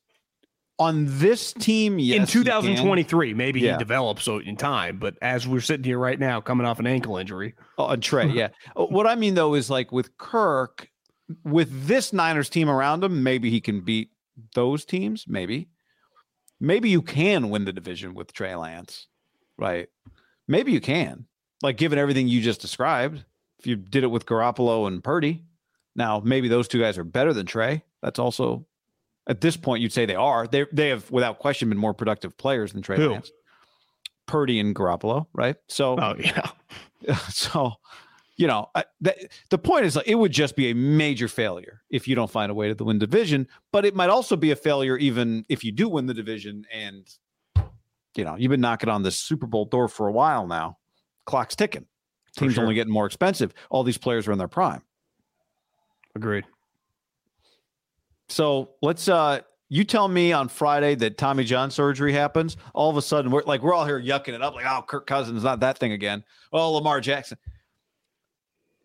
[0.77, 1.99] on this team.
[1.99, 3.73] Yes, in 2023, maybe yeah.
[3.73, 7.17] he develops in time, but as we're sitting here right now, coming off an ankle
[7.17, 7.53] injury.
[7.77, 8.49] Oh, and Trey, yeah.
[8.77, 10.89] Uh, what I mean though is like with Kirk,
[11.43, 14.11] with this Niners team around him, maybe he can beat
[14.55, 15.25] those teams.
[15.27, 15.67] Maybe
[16.59, 19.07] maybe you can win the division with Trey Lance,
[19.57, 19.87] right?
[20.47, 21.25] Maybe you can,
[21.61, 23.23] like given everything you just described.
[23.59, 25.43] If you did it with Garoppolo and Purdy,
[25.95, 27.83] now maybe those two guys are better than Trey.
[28.01, 28.65] That's also
[29.27, 30.47] at this point you'd say they are.
[30.47, 33.11] They they have without question been more productive players than Trey Who?
[33.11, 33.31] Lance.
[34.25, 35.55] Purdy and Garoppolo, right?
[35.67, 36.49] So, oh yeah.
[37.29, 37.73] So,
[38.39, 38.85] you know, I,
[39.49, 42.49] the point is like it would just be a major failure if you don't find
[42.49, 45.73] a way to win division, but it might also be a failure even if you
[45.73, 47.05] do win the division and
[48.15, 50.77] you know, you've been knocking on the Super Bowl door for a while now.
[51.25, 51.85] Clock's ticking.
[52.37, 52.63] Teams sure.
[52.63, 53.53] only getting more expensive.
[53.69, 54.83] All these players are in their prime.
[56.15, 56.45] Agreed.
[58.29, 62.55] So let's uh you tell me on Friday that Tommy John surgery happens.
[62.73, 65.07] All of a sudden, we're like we're all here yucking it up, like, oh, Kirk
[65.07, 66.23] Cousins, not that thing again.
[66.53, 67.37] Oh, Lamar Jackson.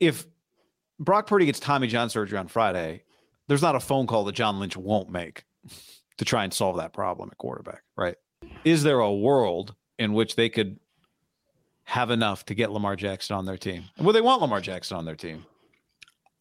[0.01, 0.27] If
[0.99, 3.03] Brock Purdy gets Tommy John surgery on Friday,
[3.49, 5.45] there's not a phone call that John Lynch won't make
[6.19, 8.17] to try and solve that problem at quarterback, right?
[8.65, 10.79] Is there a world in which they could
[11.85, 13.85] have enough to get Lamar Jackson on their team?
[13.99, 15.45] Well, they want Lamar Jackson on their team.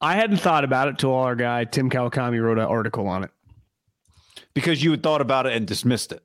[0.01, 3.31] I hadn't thought about it till our guy Tim Kawakami wrote an article on it.
[4.53, 6.23] Because you had thought about it and dismissed it.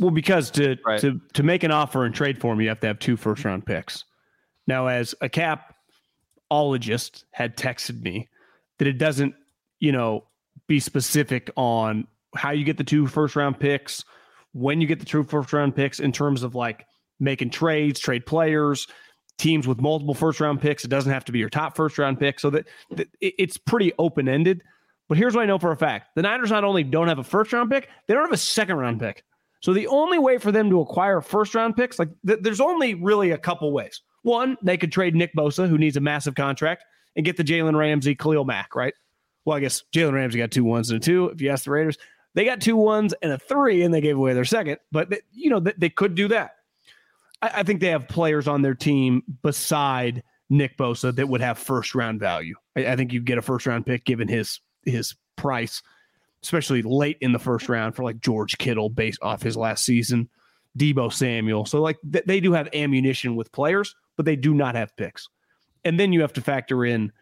[0.00, 1.00] Well, because to right.
[1.00, 3.44] to to make an offer and trade for him, you have to have two first
[3.44, 4.04] round picks.
[4.66, 5.73] Now, as a cap
[6.50, 8.28] ologist had texted me
[8.78, 9.34] that it doesn't,
[9.80, 10.24] you know,
[10.66, 14.04] be specific on how you get the two first round picks,
[14.52, 16.86] when you get the two first round picks in terms of like
[17.20, 18.86] making trades, trade players,
[19.38, 20.84] teams with multiple first round picks.
[20.84, 22.40] It doesn't have to be your top first round pick.
[22.40, 24.62] So that, that it's pretty open ended.
[25.08, 27.24] But here's what I know for a fact the Niners not only don't have a
[27.24, 29.24] first round pick, they don't have a second round pick.
[29.60, 32.94] So the only way for them to acquire first round picks, like th- there's only
[32.94, 34.00] really a couple ways.
[34.24, 36.82] One, they could trade Nick Bosa, who needs a massive contract,
[37.14, 38.94] and get the Jalen Ramsey, Khalil Mack, right?
[39.44, 41.28] Well, I guess Jalen Ramsey got two ones and a two.
[41.28, 41.98] If you ask the Raiders,
[42.34, 44.78] they got two ones and a three, and they gave away their second.
[44.90, 46.56] But they, you know they, they could do that.
[47.42, 51.58] I, I, think they have players on their team beside Nick Bosa that would have
[51.58, 52.54] first round value.
[52.74, 55.82] I, I think you get a first round pick given his his price,
[56.42, 60.30] especially late in the first round for like George Kittle based off his last season,
[60.78, 61.64] Deebo Samuel.
[61.66, 65.28] So like th- they do have ammunition with players, but they do not have picks.
[65.84, 67.12] And then you have to factor in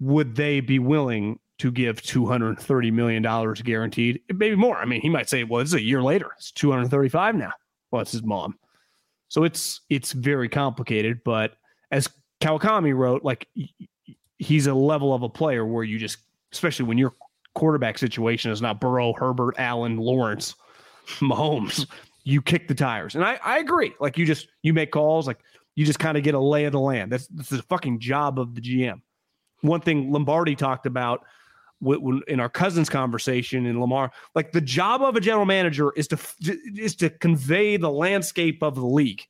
[0.00, 3.22] would they be willing to give $230 million
[3.62, 4.76] guaranteed, maybe more.
[4.76, 6.30] I mean, he might say, well, is a year later.
[6.36, 7.52] It's 235 now.
[7.90, 8.58] Well, it's his mom.
[9.28, 11.20] So it's it's very complicated.
[11.24, 11.54] But
[11.90, 12.08] as
[12.40, 13.48] Kawakami wrote, like
[14.38, 16.18] he's a level of a player where you just,
[16.52, 17.12] especially when your
[17.54, 20.54] quarterback situation is not Burrow, Herbert, Allen, Lawrence,
[21.18, 21.88] Mahomes,
[22.24, 23.14] you kick the tires.
[23.14, 23.94] And I, I agree.
[24.00, 25.38] Like you just you make calls, like
[25.74, 27.12] you just kind of get a lay of the land.
[27.12, 29.00] That's that's the fucking job of the GM.
[29.60, 31.24] One thing Lombardi talked about
[32.28, 36.18] in our cousins conversation in Lamar, like the job of a general manager is to
[36.76, 39.22] is to convey the landscape of the league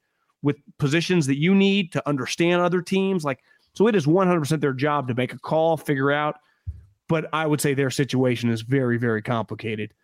[0.43, 3.25] with positions that you need to understand other teams.
[3.25, 6.37] Like, so it is 100% their job to make a call, figure out.
[7.09, 9.95] But I would say their situation is very, very complicated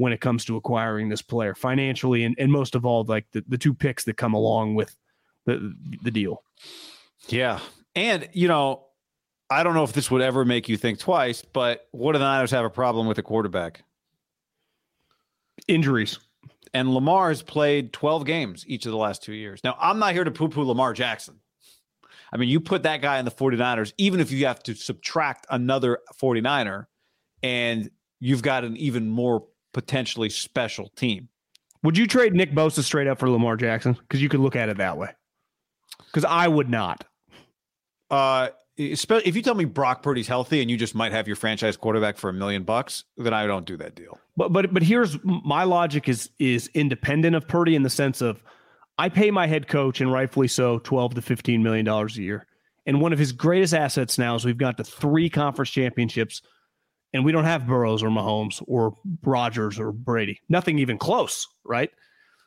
[0.00, 3.44] when it comes to acquiring this player financially, and, and most of all, like the,
[3.48, 4.96] the two picks that come along with
[5.44, 6.42] the the deal.
[7.28, 7.60] Yeah,
[7.94, 8.86] and you know,
[9.50, 12.24] I don't know if this would ever make you think twice, but what do the
[12.24, 13.84] Niners have a problem with a quarterback?
[15.68, 16.18] Injuries.
[16.72, 19.60] And Lamar has played 12 games each of the last two years.
[19.64, 21.40] Now, I'm not here to poo poo Lamar Jackson.
[22.32, 25.46] I mean, you put that guy in the 49ers, even if you have to subtract
[25.50, 26.86] another 49er,
[27.42, 31.28] and you've got an even more potentially special team.
[31.82, 33.94] Would you trade Nick Bosa straight up for Lamar Jackson?
[33.94, 35.10] Because you could look at it that way.
[36.06, 37.04] Because I would not.
[38.10, 41.76] Uh, if you tell me Brock Purdy's healthy and you just might have your franchise
[41.76, 44.18] quarterback for a million bucks, then I don't do that deal.
[44.36, 48.42] But but but here's my logic is is independent of Purdy in the sense of
[48.98, 52.46] I pay my head coach and rightfully so 12 to 15 million dollars a year.
[52.86, 56.40] And one of his greatest assets now is we've got the three conference championships
[57.12, 60.40] and we don't have Burrows or Mahomes or Rodgers or Brady.
[60.48, 61.90] Nothing even close, right?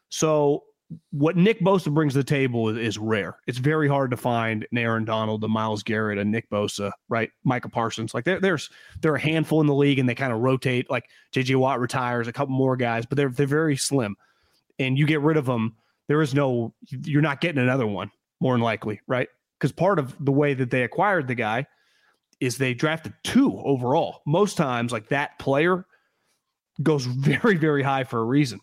[0.09, 0.63] So
[1.11, 3.37] what Nick Bosa brings to the table is, is, rare.
[3.47, 7.31] It's very hard to find an Aaron Donald, a Myles Garrett, a Nick Bosa, right?
[7.43, 8.13] Micah Parsons.
[8.13, 8.69] Like there, there's
[9.01, 10.89] there are a handful in the league, and they kind of rotate.
[10.89, 14.15] Like JJ Watt retires, a couple more guys, but they're they're very slim.
[14.79, 15.75] And you get rid of them,
[16.07, 16.73] there is no.
[16.87, 19.29] You're not getting another one, more than likely, right?
[19.59, 21.65] Because part of the way that they acquired the guy
[22.43, 24.21] is they drafted two overall.
[24.25, 25.85] Most times, like that player
[26.81, 28.59] goes very very high for a reason.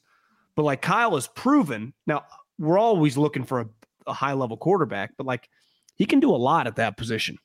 [0.54, 2.24] But like Kyle has proven, now
[2.58, 3.68] we're always looking for a,
[4.06, 5.48] a high level quarterback, but like
[5.94, 7.38] he can do a lot at that position,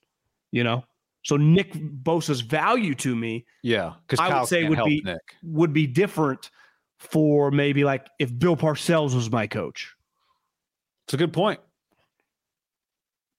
[0.51, 0.83] you know?
[1.23, 5.21] So Nick Bosa's value to me, yeah, because I would say would be Nick.
[5.43, 6.51] would be different
[6.99, 9.95] for maybe like if Bill Parcells was my coach.
[11.07, 11.59] It's a good point.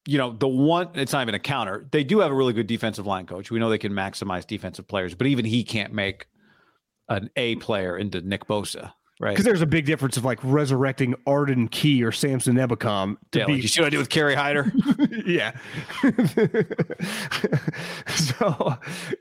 [0.06, 1.86] You know, the one it's not even a counter.
[1.90, 3.50] They do have a really good defensive line coach.
[3.50, 6.26] We know they can maximize defensive players, but even he can't make
[7.08, 8.92] an A player into Nick Bosa.
[9.18, 9.30] Right.
[9.30, 13.46] Because there's a big difference of like resurrecting Arden Key or Samson Ebukam to Yeah,
[13.46, 14.70] be like, you see what I do with Kerry Hyder?
[15.26, 15.56] yeah.
[18.08, 18.74] so,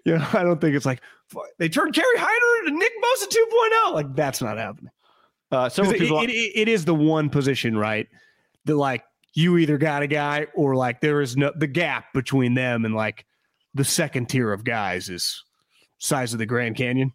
[0.06, 1.02] you know, I don't think it's like
[1.60, 3.28] they turned Kerry Hyder into Nick Bosa
[3.88, 3.94] 2.0.
[3.94, 4.92] Like that's not happening.
[5.52, 6.22] Uh, several 'Cause it- people.
[6.24, 8.08] it- it- it is the one position, right?
[8.66, 9.04] That like
[9.36, 12.96] you either got a guy or like there is no the gap between them and
[12.96, 13.26] like
[13.74, 15.44] the second tier of guys is
[16.00, 17.12] size of the Grand Canyon.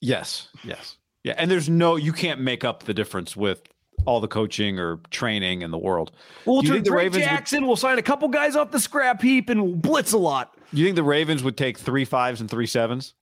[0.00, 1.34] Yes, yes, yeah.
[1.36, 3.62] And there's no, you can't make up the difference with
[4.04, 6.12] all the coaching or training in the world.
[6.44, 9.20] Well, you think the Ravens would- Jackson will sign a couple guys off the scrap
[9.20, 10.52] heap and blitz a lot.
[10.72, 13.14] You think the Ravens would take three fives and three sevens,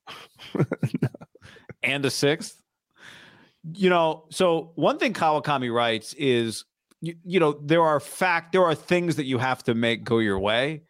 [1.82, 2.60] and a sixth?
[3.72, 6.64] You know, so one thing Kawakami writes is,
[7.06, 10.18] you, you know, there are fact, there are things that you have to make go
[10.18, 10.82] your way.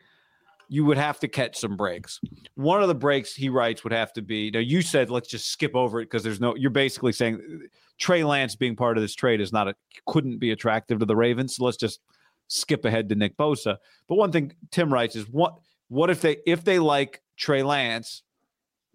[0.69, 2.21] You would have to catch some breaks.
[2.55, 4.51] One of the breaks he writes would have to be.
[4.51, 6.57] Now you said let's just skip over it because there's no.
[6.57, 9.75] You're basically saying Trey Lance being part of this trade is not a
[10.07, 11.57] couldn't be attractive to the Ravens.
[11.57, 12.01] So let's just
[12.49, 13.77] skip ahead to Nick Bosa.
[14.09, 15.55] But one thing Tim writes is what
[15.89, 18.24] what if they if they like Trey Lance?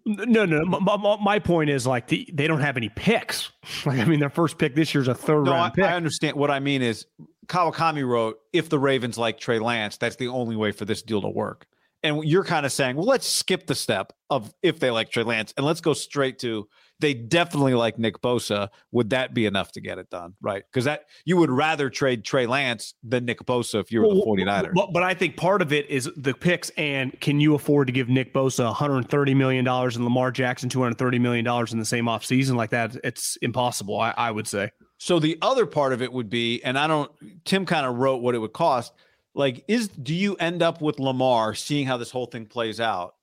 [0.06, 0.64] No, no.
[0.64, 3.50] My, my, point is like the, they don't have any picks.
[3.86, 5.84] Like I mean, their first pick this year is a third No, I, round pick.
[5.84, 6.36] I understand.
[6.36, 7.06] What I mean is
[7.46, 11.22] Kawakami wrote if the Ravens like Trey Lance, that's the only way for this deal
[11.22, 11.66] to work.
[12.02, 15.22] And you're kind of saying, well, let's skip the step of if they like Trey
[15.22, 16.68] Lance and let's go straight to
[17.00, 18.68] they definitely like Nick Bosa.
[18.92, 20.34] Would that be enough to get it done?
[20.40, 20.62] Right.
[20.70, 24.22] Because that you would rather trade Trey Lance than Nick Bosa if you were the
[24.22, 24.72] 49ers.
[24.74, 27.92] But, but I think part of it is the picks and can you afford to
[27.92, 32.70] give Nick Bosa $130 million and Lamar Jackson $230 million in the same offseason like
[32.70, 32.96] that?
[33.02, 34.70] It's impossible, I, I would say.
[34.98, 37.10] So the other part of it would be, and I don't,
[37.46, 38.92] Tim kind of wrote what it would cost.
[39.34, 43.14] Like, is do you end up with Lamar seeing how this whole thing plays out,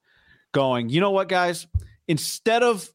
[0.53, 1.67] going, you know what, guys,
[2.07, 2.89] instead of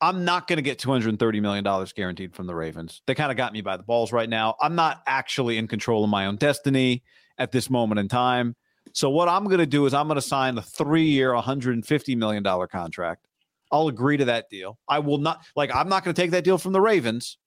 [0.00, 3.00] I'm not going to get $230 million guaranteed from the Ravens.
[3.06, 4.54] They kind of got me by the balls right now.
[4.60, 7.02] I'm not actually in control of my own destiny
[7.38, 8.56] at this moment in time.
[8.92, 12.16] So, what I'm going to do is I'm going to sign a three year, $150
[12.16, 13.26] million contract.
[13.72, 14.78] I'll agree to that deal.
[14.88, 17.38] I will not, like, I'm not going to take that deal from the Ravens,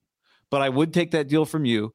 [0.50, 1.94] but I would take that deal from you,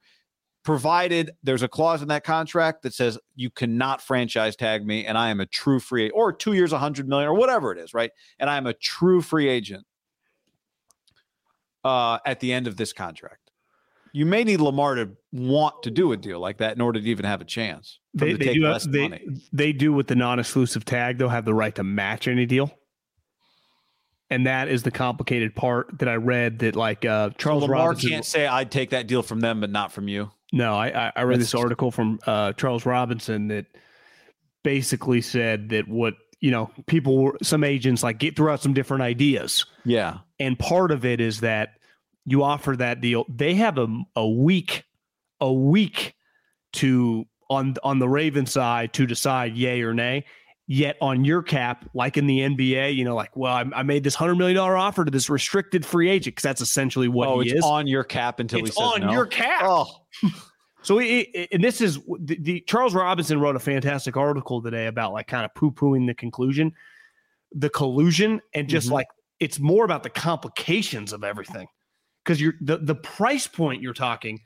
[0.64, 5.18] provided there's a clause in that contract that says you cannot franchise tag me and
[5.18, 8.12] I am a true free or two years, 100 million or whatever it is, right?
[8.38, 9.84] And I am a true free agent
[11.84, 13.50] uh, at the end of this contract.
[14.12, 17.06] You may need Lamar to want to do a deal like that in order to
[17.06, 17.98] even have a chance.
[18.14, 21.54] They, they take do, they, they do with the non exclusive tag, they'll have the
[21.54, 22.70] right to match any deal.
[24.30, 27.88] And that is the complicated part that I read that like uh, So Charles Lamar
[27.88, 28.10] Robinson.
[28.10, 30.30] can't say I'd take that deal from them, but not from you.
[30.52, 33.66] No, I, I, read this That's- article from uh, Charles Robinson that
[34.62, 38.74] basically said that what you know people were some agents like get throw out some
[38.74, 40.18] different ideas, Yeah.
[40.38, 41.74] And part of it is that
[42.26, 43.24] you offer that deal.
[43.28, 44.84] They have a a week,
[45.40, 46.14] a week
[46.74, 50.24] to on on the Raven side to decide yay or nay.
[50.66, 54.02] Yet on your cap, like in the NBA, you know, like, well, I, I made
[54.02, 57.40] this hundred million dollar offer to this restricted free agent because that's essentially what oh,
[57.40, 57.64] he it's is.
[57.64, 59.12] on your cap until he It's says on no?
[59.12, 59.60] your cap.
[59.64, 59.86] Oh,
[60.80, 64.86] So, it, it- and this is the, the Charles Robinson wrote a fantastic article today
[64.86, 66.72] about like kind of poo pooing the conclusion,
[67.52, 68.92] the collusion, and just Mhm.
[68.92, 69.06] like
[69.40, 71.66] it's more about the complications of everything
[72.24, 74.40] because you're the the price point you're talking.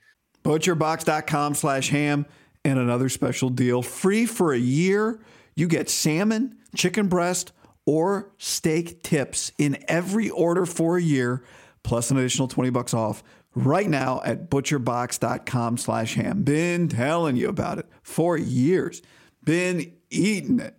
[0.45, 2.27] Butcherbox.com slash ham
[2.65, 3.83] and another special deal.
[3.83, 5.21] Free for a year.
[5.57, 7.53] You get salmon, chicken breast,
[7.85, 11.45] or steak tips in every order for a year,
[11.83, 13.23] plus an additional 20 bucks off
[13.55, 16.43] right now at butcherbox.com slash ham.
[16.43, 19.03] Been telling you about it for years.
[19.45, 20.79] Been eating it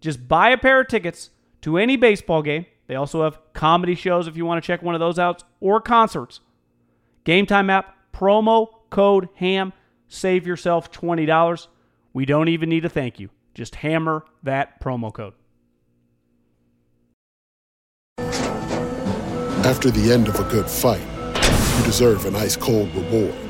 [0.00, 1.30] Just buy a pair of tickets
[1.62, 2.66] to any baseball game.
[2.86, 5.80] They also have comedy shows if you want to check one of those out or
[5.80, 6.40] concerts.
[7.24, 9.72] Game Time app, promo code HAM,
[10.08, 11.66] save yourself $20.
[12.12, 13.30] We don't even need a thank you.
[13.54, 15.34] Just hammer that promo code.
[19.64, 21.02] After the end of a good fight,
[21.78, 23.49] you deserve an ice cold reward.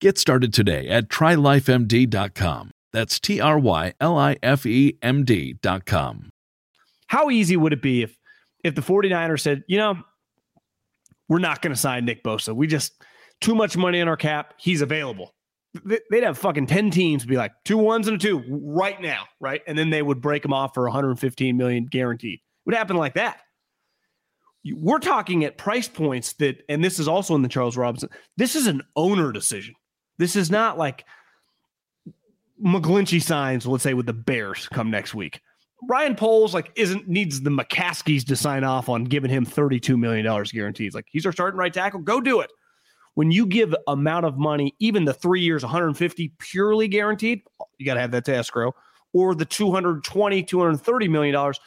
[0.00, 2.70] Get started today at trylifemd.com.
[2.92, 6.30] That's T R Y L I F E M D.com.
[7.08, 8.16] How easy would it be if
[8.64, 9.96] if the 49ers said, you know,
[11.28, 12.54] we're not going to sign Nick Bosa.
[12.54, 12.92] We just
[13.40, 14.54] too much money in our cap.
[14.58, 15.34] He's available.
[15.84, 19.62] They'd have fucking 10 teams be like two ones and a two right now, right?
[19.66, 22.38] And then they would break him off for 115 million guaranteed.
[22.40, 23.40] It would happen like that.
[24.64, 28.56] We're talking at price points that, and this is also in the Charles Robinson, this
[28.56, 29.74] is an owner decision.
[30.18, 31.04] This is not like
[32.64, 35.40] McGlinchey signs, let's say, with the Bears come next week.
[35.88, 40.24] Ryan Poles like isn't needs the McCaskeys to sign off on giving him $32 million
[40.52, 40.94] guarantees.
[40.94, 42.00] Like he's our starting right tackle.
[42.00, 42.50] Go do it.
[43.14, 47.42] When you give amount of money, even the three years, 150 purely guaranteed,
[47.78, 48.74] you got to have that to escrow,
[49.12, 51.58] or the 220, 230 million dollars,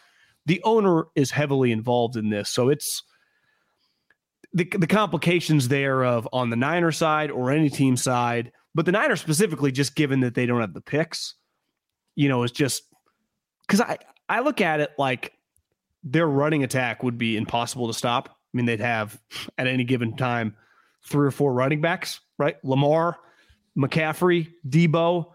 [0.46, 2.50] the owner is heavily involved in this.
[2.50, 3.04] So it's
[4.54, 8.92] the the complications there of on the Niner side or any team side, but the
[8.92, 11.36] Niners specifically, just given that they don't have the picks,
[12.16, 12.84] you know, is just
[13.66, 13.98] because I
[14.28, 15.34] I look at it like
[16.04, 18.30] their running attack would be impossible to stop.
[18.30, 19.20] I mean, they'd have
[19.58, 20.56] at any given time
[21.06, 22.58] three or four running backs, right?
[22.64, 23.18] Lamar,
[23.78, 25.32] McCaffrey, Deebo,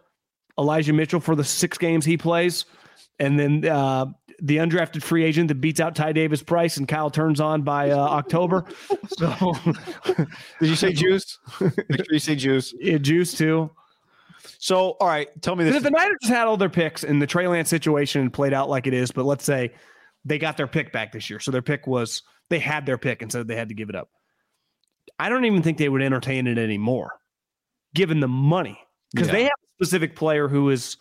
[0.58, 2.66] Elijah Mitchell for the six games he plays,
[3.18, 4.06] and then uh,
[4.40, 7.90] the undrafted free agent that beats out Ty Davis Price and Kyle turns on by
[7.90, 8.64] uh, October.
[9.18, 9.54] So,
[10.60, 11.38] did you say juice?
[11.60, 12.74] Make sure you say juice.
[12.78, 13.70] Yeah, juice too.
[14.58, 17.20] So, all right, tell me this: if the Niners just had all their picks and
[17.20, 19.72] the Trey Lance situation played out like it is, but let's say
[20.24, 23.22] they got their pick back this year, so their pick was they had their pick
[23.22, 24.10] and said they had to give it up.
[25.18, 27.12] I don't even think they would entertain it anymore,
[27.94, 28.78] given the money,
[29.12, 29.34] because yeah.
[29.34, 30.96] they have a specific player who is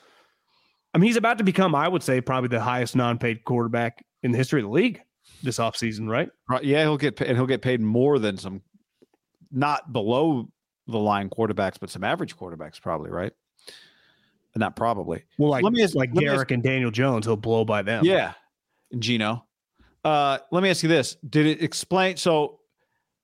[0.96, 4.32] I mean, he's about to become, I would say, probably the highest non-paid quarterback in
[4.32, 5.02] the history of the league
[5.44, 6.30] this offseason, right?
[6.50, 6.64] Right.
[6.64, 8.62] Yeah, he'll get and he'll get paid more than some
[9.52, 10.48] not below
[10.88, 13.34] the line quarterbacks, but some average quarterbacks, probably, right?
[14.56, 15.26] Not probably.
[15.38, 18.06] Well, like let me ask, like Derek and Daniel Jones, he'll blow by them.
[18.06, 18.32] Yeah.
[18.98, 19.46] Gino.
[20.06, 21.18] Uh, let me ask you this.
[21.30, 22.62] Did it explain so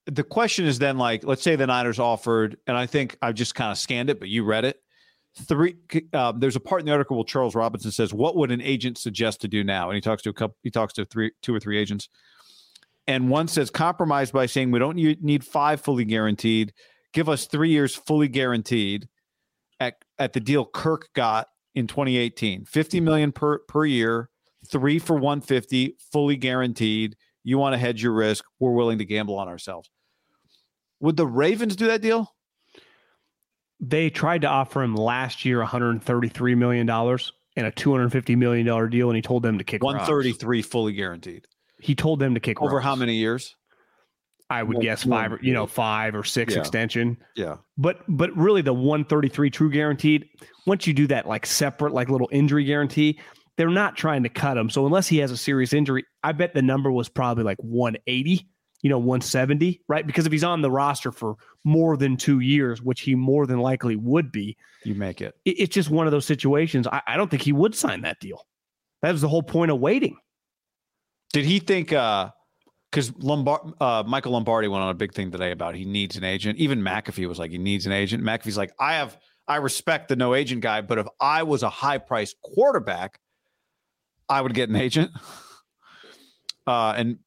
[0.07, 3.55] the question is then like, let's say the Niners offered, and I think I've just
[3.55, 4.81] kind of scanned it, but you read it
[5.37, 5.75] three
[6.13, 8.97] uh, there's a part in the article where charles robinson says what would an agent
[8.97, 9.89] suggest to do now?
[9.89, 12.09] And he talks to a couple he talks to three two or three agents.
[13.07, 16.73] And one says compromise by saying we don't need five fully guaranteed.
[17.13, 19.09] Give us three years fully guaranteed
[19.79, 24.29] at, at the deal kirk got in 2018 50 million per per year
[24.69, 27.15] three for 150 fully guaranteed.
[27.43, 28.45] You want to hedge your risk.
[28.59, 29.89] We're willing to gamble on ourselves.
[30.99, 32.31] Would the ravens do that deal
[33.81, 38.87] they tried to offer him last year 133 million dollars and a 250 million dollar
[38.87, 40.67] deal, and he told them to kick 133 rocks.
[40.67, 41.47] fully guaranteed.
[41.79, 42.85] He told them to kick over rocks.
[42.85, 43.55] how many years?
[44.49, 46.59] I would guess five, you know, five or six yeah.
[46.59, 47.17] extension.
[47.37, 47.57] Yeah.
[47.77, 50.27] But but really the 133 true guaranteed,
[50.67, 53.17] once you do that like separate, like little injury guarantee,
[53.55, 54.69] they're not trying to cut him.
[54.69, 58.50] So unless he has a serious injury, I bet the number was probably like 180
[58.81, 60.05] you know, 170, right?
[60.05, 63.59] Because if he's on the roster for more than two years, which he more than
[63.59, 65.35] likely would be, you make it.
[65.45, 66.87] it it's just one of those situations.
[66.87, 68.47] I, I, don't think he would sign that deal.
[69.01, 70.17] That was the whole point of waiting.
[71.33, 72.31] Did he think, uh,
[72.91, 76.23] because Lombard, uh, Michael Lombardi went on a big thing today about he needs an
[76.23, 76.59] agent.
[76.59, 78.23] Even McAfee was like, he needs an agent.
[78.23, 79.17] McAfee's like, I have,
[79.47, 83.19] I respect the no agent guy, but if I was a high priced quarterback,
[84.27, 85.11] I would get an agent.
[86.67, 87.17] Uh, and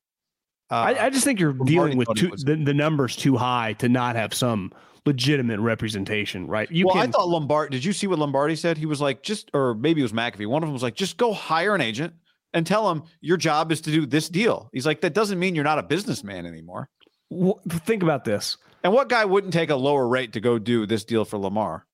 [0.70, 3.88] uh, I, I, just think you're dealing with too, the, the numbers too high to
[3.88, 4.72] not have some
[5.06, 6.70] legitimate representation, right?
[6.70, 7.76] You well, can, I thought Lombardi.
[7.76, 8.78] Did you see what Lombardi said?
[8.78, 10.46] He was like, just, or maybe it was McAfee.
[10.46, 12.14] One of them was like, just go hire an agent
[12.54, 14.70] and tell him your job is to do this deal.
[14.72, 16.88] He's like, that doesn't mean you're not a businessman anymore.
[17.28, 18.56] Well, think about this.
[18.82, 21.86] And what guy wouldn't take a lower rate to go do this deal for Lamar?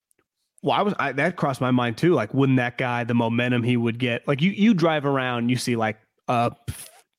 [0.63, 2.13] Well, I was I, that crossed my mind too.
[2.13, 4.29] Like, wouldn't that guy the momentum he would get?
[4.29, 5.99] Like, you you drive around, you see like
[6.29, 6.51] uh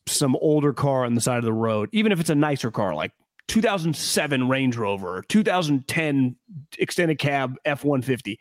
[0.07, 2.95] some older car on the side of the road, even if it's a nicer car,
[2.95, 3.11] like
[3.47, 6.35] 2007 Range Rover, 2010
[6.79, 8.39] extended cab F 150.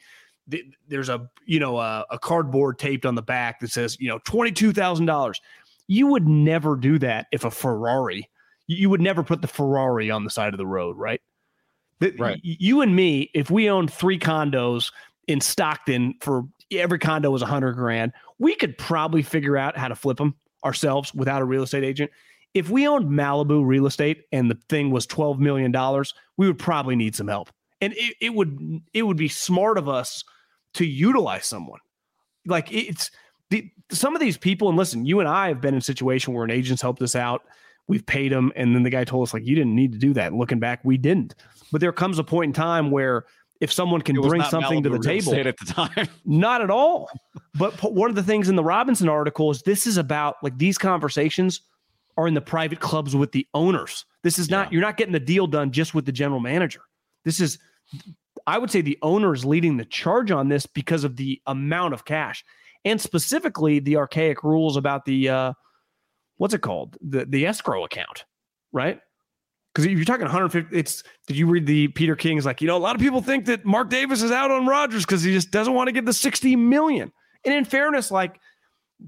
[0.89, 4.19] There's a you know a, a, cardboard taped on the back that says you know
[4.25, 5.41] twenty two thousand dollars.
[5.87, 8.29] You would never do that if a Ferrari.
[8.67, 11.21] You would never put the Ferrari on the side of the road, right?
[12.19, 12.41] Right.
[12.43, 14.91] You and me, if we owned three condos
[15.29, 19.89] in Stockton for every condo was a hundred grand, we could probably figure out how
[19.89, 20.35] to flip them
[20.65, 22.11] ourselves without a real estate agent.
[22.55, 25.73] If we owned Malibu real estate and the thing was $12 million,
[26.37, 27.51] we would probably need some help.
[27.81, 30.25] And it, it would it would be smart of us
[30.75, 31.81] to utilize someone.
[32.47, 33.11] Like it's
[33.51, 36.33] the some of these people, and listen, you and I have been in a situation
[36.33, 37.43] where an agent's helped us out.
[37.89, 40.13] We've paid them, and then the guy told us, like, you didn't need to do
[40.13, 40.33] that.
[40.33, 41.35] looking back, we didn't.
[41.73, 43.25] But there comes a point in time where
[43.61, 45.35] if someone can bring something Malibu to the table.
[45.35, 46.09] at the time.
[46.25, 47.11] Not at all.
[47.55, 50.79] But one of the things in the robinson article is this is about like these
[50.79, 51.61] conversations
[52.17, 54.05] are in the private clubs with the owners.
[54.23, 54.73] This is not yeah.
[54.73, 56.81] you're not getting the deal done just with the general manager.
[57.25, 57.59] This is
[58.47, 61.93] i would say the owner is leading the charge on this because of the amount
[61.93, 62.45] of cash.
[62.85, 65.53] And specifically the archaic rules about the uh
[66.39, 66.97] what's it called?
[67.03, 68.25] The the escrow account
[68.73, 69.01] right
[69.73, 72.77] because if you're talking 150, it's did you read the Peter King's like, you know,
[72.77, 75.51] a lot of people think that Mark Davis is out on Rodgers because he just
[75.51, 77.13] doesn't want to give the 60 million.
[77.45, 78.41] And in fairness, like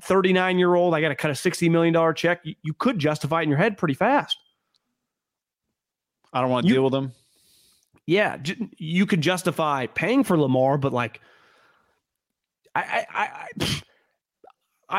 [0.03, 2.41] 39 year old, I got to cut a 60 million dollar check.
[2.45, 4.37] You, you, could justify it in your head pretty fast.
[6.33, 7.13] I don't want to deal with them.
[8.07, 8.39] Yeah,
[8.79, 11.21] you could justify paying for Lamar, but like,
[12.75, 13.83] I, I, I, I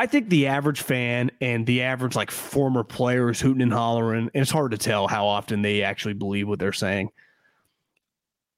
[0.06, 4.42] think the average fan and the average like former player is hooting and hollering, and
[4.42, 7.10] it's hard to tell how often they actually believe what they're saying.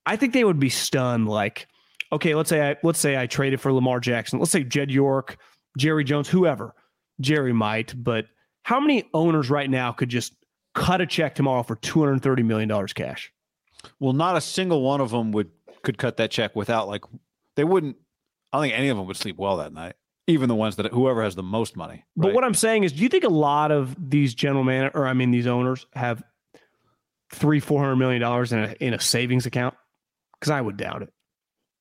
[0.07, 1.29] I think they would be stunned.
[1.29, 1.69] Like,
[2.11, 4.39] okay, let's say I let's say I traded for Lamar Jackson.
[4.39, 5.37] Let's say Jed York,
[5.77, 6.75] Jerry Jones, whoever.
[7.21, 8.27] Jerry might, but
[8.63, 10.35] how many owners right now could just
[10.75, 13.33] cut a check tomorrow for two hundred thirty million dollars cash?
[14.01, 15.51] Well, not a single one of them would
[15.83, 17.03] could cut that check without like
[17.57, 17.97] they wouldn't.
[18.53, 19.97] I don't think any of them would sleep well that night.
[20.27, 22.05] Even the ones that whoever has the most money.
[22.17, 25.07] But what I'm saying is, do you think a lot of these general man or
[25.07, 26.23] I mean these owners have
[27.31, 29.75] three, four hundred million dollars in a in a savings account?
[30.39, 31.13] Because I would doubt it.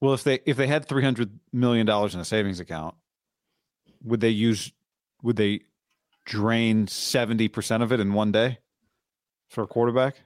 [0.02, 2.96] Well, if they if they had three hundred million dollars in a savings account,
[4.04, 4.72] would they use
[5.24, 5.62] would they
[6.26, 8.60] drain seventy percent of it in one day
[9.50, 10.18] for a quarterback?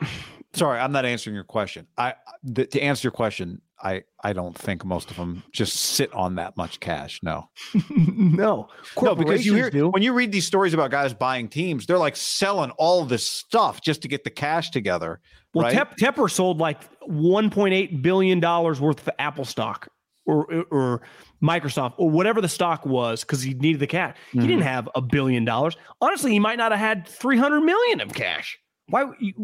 [0.54, 1.86] Sorry, I'm not answering your question.
[1.96, 2.14] I
[2.54, 6.36] th- to answer your question, I I don't think most of them just sit on
[6.36, 7.20] that much cash.
[7.22, 7.48] No,
[7.90, 8.68] no,
[9.00, 9.88] no, because you hear do.
[9.88, 13.80] when you read these stories about guys buying teams, they're like selling all this stuff
[13.80, 15.20] just to get the cash together.
[15.52, 15.74] Well, right?
[15.74, 19.88] Tep- Tepper sold like 1.8 billion dollars worth of Apple stock
[20.26, 21.02] or or
[21.42, 24.16] Microsoft or whatever the stock was because he needed the cash.
[24.28, 24.40] Mm-hmm.
[24.40, 25.76] He didn't have a billion dollars.
[26.00, 28.58] Honestly, he might not have had 300 million of cash.
[28.88, 29.34] Why you,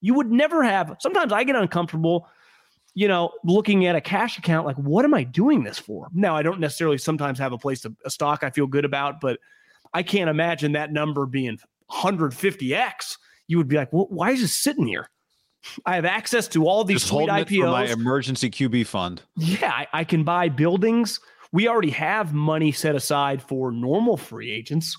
[0.00, 0.96] you would never have?
[1.00, 2.28] Sometimes I get uncomfortable,
[2.96, 6.08] you know, looking at a cash account like, what am I doing this for?
[6.14, 9.20] Now, I don't necessarily sometimes have a place to a stock I feel good about,
[9.20, 9.38] but
[9.92, 11.58] I can't imagine that number being
[11.90, 13.18] 150x.
[13.48, 15.10] You would be like, well, why is it sitting here?
[15.84, 19.20] I have access to all these just sweet it for my emergency QB fund.
[19.36, 21.20] Yeah, I, I can buy buildings.
[21.52, 24.96] We already have money set aside for normal free agents,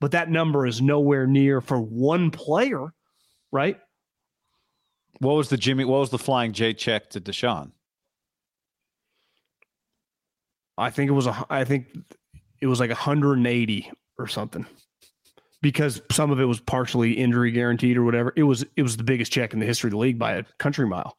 [0.00, 2.92] but that number is nowhere near for one player,
[3.52, 3.78] right?
[5.20, 5.84] What was the Jimmy?
[5.84, 7.72] What was the flying J check to Deshaun?
[10.76, 11.46] I think it was a.
[11.50, 11.88] I think
[12.60, 14.66] it was like 180 or something,
[15.60, 18.32] because some of it was partially injury guaranteed or whatever.
[18.36, 20.44] It was it was the biggest check in the history of the league by a
[20.58, 21.16] country mile.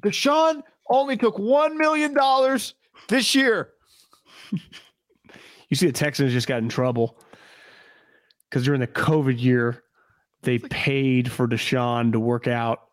[0.00, 2.74] Deshaun only took one million dollars
[3.08, 3.70] this year.
[5.68, 7.18] You see, the Texans just got in trouble
[8.48, 9.82] because during the COVID year,
[10.42, 12.85] they paid for Deshaun to work out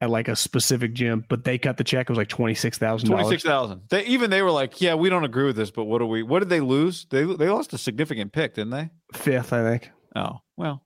[0.00, 2.08] at like a specific gym, but they cut the check.
[2.08, 3.82] It was like twenty six thousand Twenty six thousand.
[3.90, 6.22] They even they were like, yeah, we don't agree with this, but what do we?
[6.22, 7.06] What did they lose?
[7.10, 8.90] They they lost a significant pick, didn't they?
[9.12, 9.90] Fifth, I think.
[10.16, 10.82] Oh well,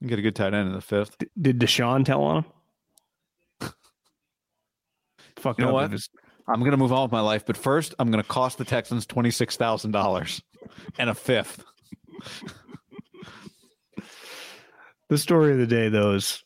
[0.00, 1.16] you get a good tight end in the fifth.
[1.18, 2.44] D- did Deshaun tell on
[3.62, 3.72] him?
[5.36, 5.90] Fuck You know what?
[6.48, 9.30] I'm gonna move on with my life, but first I'm gonna cost the Texans twenty
[9.30, 10.42] six thousand dollars
[10.98, 11.64] and a fifth.
[15.08, 16.44] The story of the day, though, is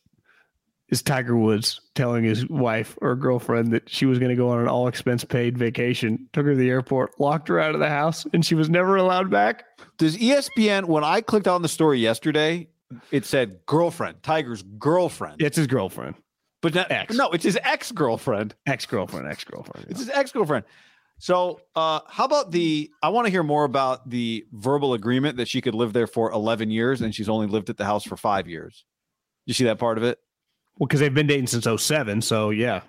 [0.95, 4.61] is Tiger Woods telling his wife or girlfriend that she was going to go on
[4.61, 6.29] an all expense paid vacation.
[6.33, 8.97] Took her to the airport, locked her out of the house, and she was never
[8.97, 9.65] allowed back.
[9.99, 12.69] Does ESPN when I clicked on the story yesterday,
[13.11, 15.43] it said girlfriend, Tiger's girlfriend.
[15.43, 16.15] It's his girlfriend,
[16.63, 17.15] But not, Ex.
[17.17, 18.55] no, it's his ex girlfriend.
[18.67, 19.87] ex girlfriend, ex girlfriend.
[19.91, 20.65] It's his ex girlfriend.
[21.19, 22.91] So, uh, how about the?
[23.03, 26.31] I want to hear more about the verbal agreement that she could live there for
[26.33, 28.85] 11 years, and she's only lived at the house for five years.
[29.47, 30.19] You see that part of it?
[30.79, 32.83] Well, because they've been dating since 07, so yeah.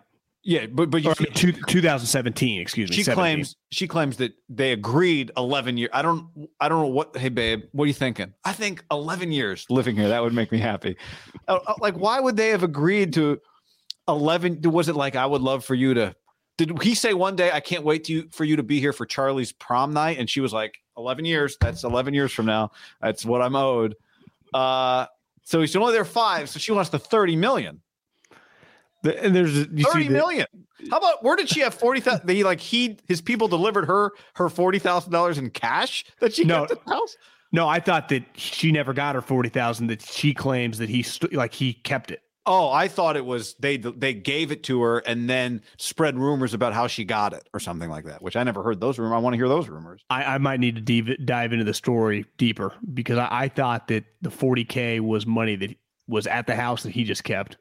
[0.48, 2.96] Yeah, but but you Or, I mean, two, 2017, excuse me.
[2.96, 3.16] she 17.
[3.16, 5.90] claims she claims that they agreed 11 years.
[5.92, 6.28] I don't
[6.60, 7.18] I don't know what.
[7.18, 8.32] Hey, babe, what are you thinking?
[8.44, 10.98] I think 11 years living here that would make me happy.
[11.48, 13.40] Uh, uh, like, why would they have agreed to
[14.08, 14.62] 11?
[14.64, 16.16] Was it like I would love for you to?
[16.58, 18.94] Did he say one day I can't wait to you, for you to be here
[18.94, 20.20] for Charlie's prom night?
[20.20, 21.58] And she was like, 11 years.
[21.60, 22.72] That's 11 years from now.
[23.02, 23.96] That's what I'm owed.
[24.54, 25.08] Uh,
[25.46, 26.50] so he's only there five.
[26.50, 27.82] So she wants the 30 million.
[29.04, 30.48] The- and there's you see Thirty the-
[30.92, 32.26] How about where did she have forty thousand?
[32.28, 36.44] They like he his people delivered her her forty thousand dollars in cash that she
[36.44, 36.66] No.
[36.66, 37.16] got the house.
[37.52, 41.32] No, I thought that she never got her 40,000 that she claims that he st-
[41.34, 42.22] like he kept it.
[42.48, 46.54] Oh, I thought it was they they gave it to her and then spread rumors
[46.54, 48.22] about how she got it or something like that.
[48.22, 49.16] Which I never heard those rumors.
[49.16, 50.02] I want to hear those rumors.
[50.12, 53.88] I, I might need to dive, dive into the story deeper because I, I thought
[53.88, 55.76] that the 40K was money that
[56.08, 57.58] was at the house that he just kept.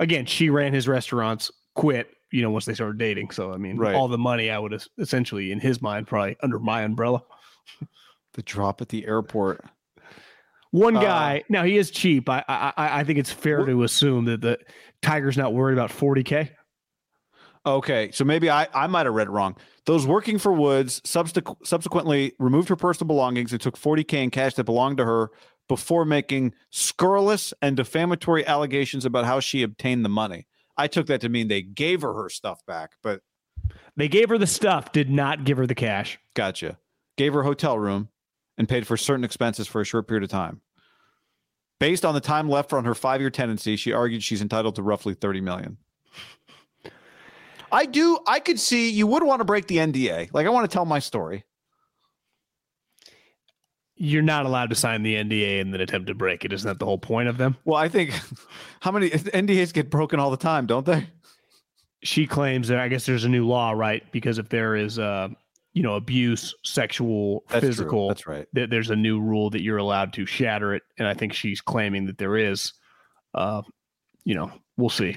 [0.00, 3.30] Again, she ran his restaurants, quit, you know, once they started dating.
[3.30, 3.94] So, I mean, Right.
[3.94, 7.22] all the money I would have essentially, in his mind, probably under my umbrella.
[8.34, 9.64] The drop at the airport.
[10.72, 12.28] One Uh, guy, now he is cheap.
[12.28, 14.58] I, I I think it's fair to assume that the
[15.02, 16.50] Tiger's not worried about 40K.
[17.66, 19.56] Okay, so maybe I, I might have read it wrong.
[19.84, 24.54] Those working for Woods subsequ- subsequently removed her personal belongings and took 40K in cash
[24.54, 25.30] that belonged to her
[25.68, 30.46] before making scurrilous and defamatory allegations about how she obtained the money.
[30.78, 33.20] I took that to mean they gave her her stuff back, but
[33.96, 36.18] They gave her the stuff, did not give her the cash.
[36.34, 36.78] gotcha.
[37.18, 38.08] gave her a hotel room,
[38.60, 40.60] and paid for certain expenses for a short period of time.
[41.78, 45.14] Based on the time left on her five-year tenancy, she argued she's entitled to roughly
[45.14, 45.78] 30 million.
[47.72, 48.18] I do.
[48.26, 50.28] I could see you would want to break the NDA.
[50.34, 51.44] Like I want to tell my story.
[53.96, 56.52] You're not allowed to sign the NDA and then attempt to break it.
[56.52, 57.56] Isn't that the whole point of them?
[57.64, 58.12] Well, I think
[58.80, 61.08] how many NDAs get broken all the time, don't they?
[62.02, 64.04] She claims that I guess there's a new law, right?
[64.12, 65.28] Because if there is, uh,
[65.72, 67.68] you know, abuse, sexual, That's true.
[67.68, 68.46] physical, That's right.
[68.54, 71.60] th- there's a new rule that you're allowed to shatter it, and I think she's
[71.60, 72.72] claiming that there is.
[73.34, 73.62] Uh,
[74.24, 75.16] you know, we'll see.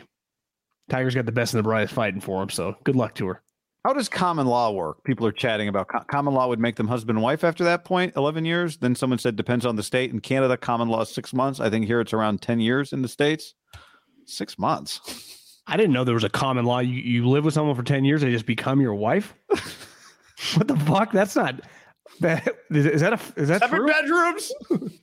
[0.90, 3.42] Tiger's got the best and the brightest fighting for him, so good luck to her.
[3.86, 5.04] How does common law work?
[5.04, 7.84] People are chatting about co- common law would make them husband and wife after that
[7.84, 8.78] point, 11 years.
[8.78, 10.12] Then someone said depends on the state.
[10.12, 11.60] In Canada, common law is six months.
[11.60, 13.56] I think here it's around 10 years in the States.
[14.26, 15.02] Six months.
[15.68, 16.80] I didn't know there was a common law.
[16.80, 19.34] You, you live with someone for 10 years, they just become your wife?
[20.56, 21.12] what the fuck?
[21.12, 21.62] That's not
[22.20, 23.88] that is, is that a is that Seven true?
[23.88, 24.52] bedrooms.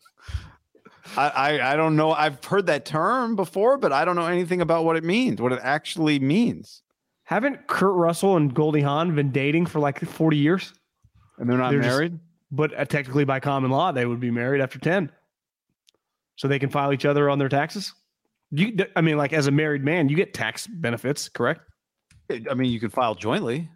[1.17, 2.13] I, I I don't know.
[2.13, 5.53] I've heard that term before, but I don't know anything about what it means, what
[5.53, 6.83] it actually means.
[7.25, 10.73] Haven't Kurt Russell and Goldie Hawn been dating for like 40 years?
[11.39, 12.19] And they're not They're just- married?
[12.53, 15.11] but uh, technically by common law, they would be married after 10.
[16.37, 17.95] So they can file each other on their taxes?
[18.51, 21.61] You I mean like as a married man, you get tax benefits, correct?
[22.51, 23.69] I mean, you could file jointly.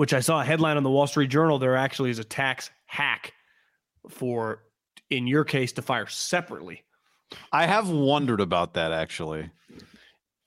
[0.00, 2.70] Which I saw a headline on the Wall Street Journal there actually is a tax
[2.86, 3.34] hack
[4.08, 4.62] for
[5.10, 6.84] in your case to fire separately.
[7.52, 9.50] I have wondered about that actually.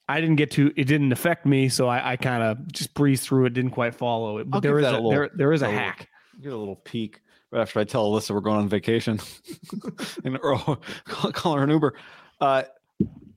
[0.09, 3.25] I didn't get to it didn't affect me, so I, I kind of just breezed
[3.25, 4.49] through it, didn't quite follow it.
[4.49, 6.09] But I'll there is a, a little- there, there is a a little- hack.
[6.41, 9.19] Get a little peek right after I tell Alyssa we're going on vacation,
[10.25, 10.57] and or
[11.05, 11.93] call, call her an Uber.
[12.41, 12.63] Uh,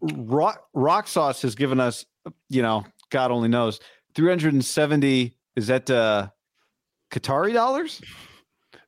[0.00, 2.06] Rock Rock Sauce has given us,
[2.48, 3.80] you know, God only knows,
[4.14, 5.35] three hundred and seventy.
[5.56, 6.28] Is that uh,
[7.10, 8.00] Qatari dollars?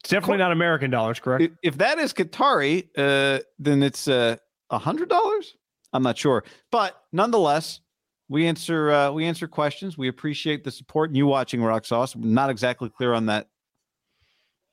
[0.00, 1.52] It's definitely not American dollars, correct?
[1.62, 4.36] If, that is Qatari, uh, then it's uh,
[4.70, 5.56] a hundred dollars.
[5.92, 7.80] I'm not sure, but nonetheless,
[8.28, 9.96] we answer uh, we answer questions.
[9.96, 12.14] We appreciate the support and you watching Rock Sauce.
[12.14, 13.48] Not exactly clear on that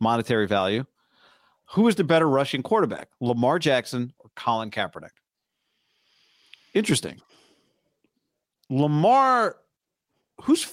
[0.02, 0.86] monetary value.
[1.72, 5.10] Who is the better rushing quarterback, Lamar Jackson or Colin Kaepernick?
[6.74, 7.22] Interesting.
[8.70, 9.58] Lamar,
[10.42, 10.68] who's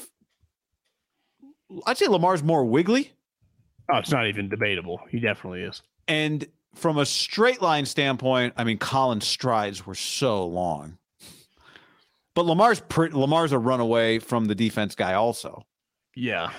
[1.87, 3.13] I'd say Lamar's more wiggly.
[3.93, 5.01] Oh, it's not even debatable.
[5.11, 5.83] He definitely is.
[6.09, 10.99] And from a straight line standpoint, I mean, Colin's strides were so long.
[12.35, 15.67] But Lamar's pre- Lamar's a runaway from the defense guy, also.
[16.17, 16.51] Yeah.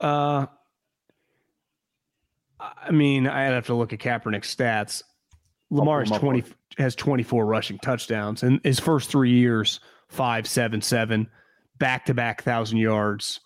[0.00, 0.46] Uh,
[2.60, 5.02] I mean, I'd have to look at Kaepernick's stats.
[5.70, 6.44] Lamar's him up twenty
[6.76, 11.30] has twenty four rushing touchdowns, and his first three years five seven seven,
[11.78, 13.40] back to back thousand yards.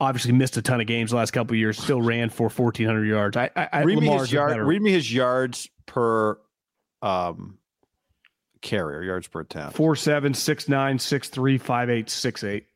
[0.00, 1.78] Obviously, missed a ton of games the last couple of years.
[1.78, 3.36] Still ran for fourteen hundred yards.
[3.36, 4.56] I, I, read me his yard.
[4.56, 6.38] Read me his yards per
[7.02, 7.58] um
[8.62, 9.76] carrier, yards per attempt.
[9.76, 12.66] four seven six nine six three five eight six eight.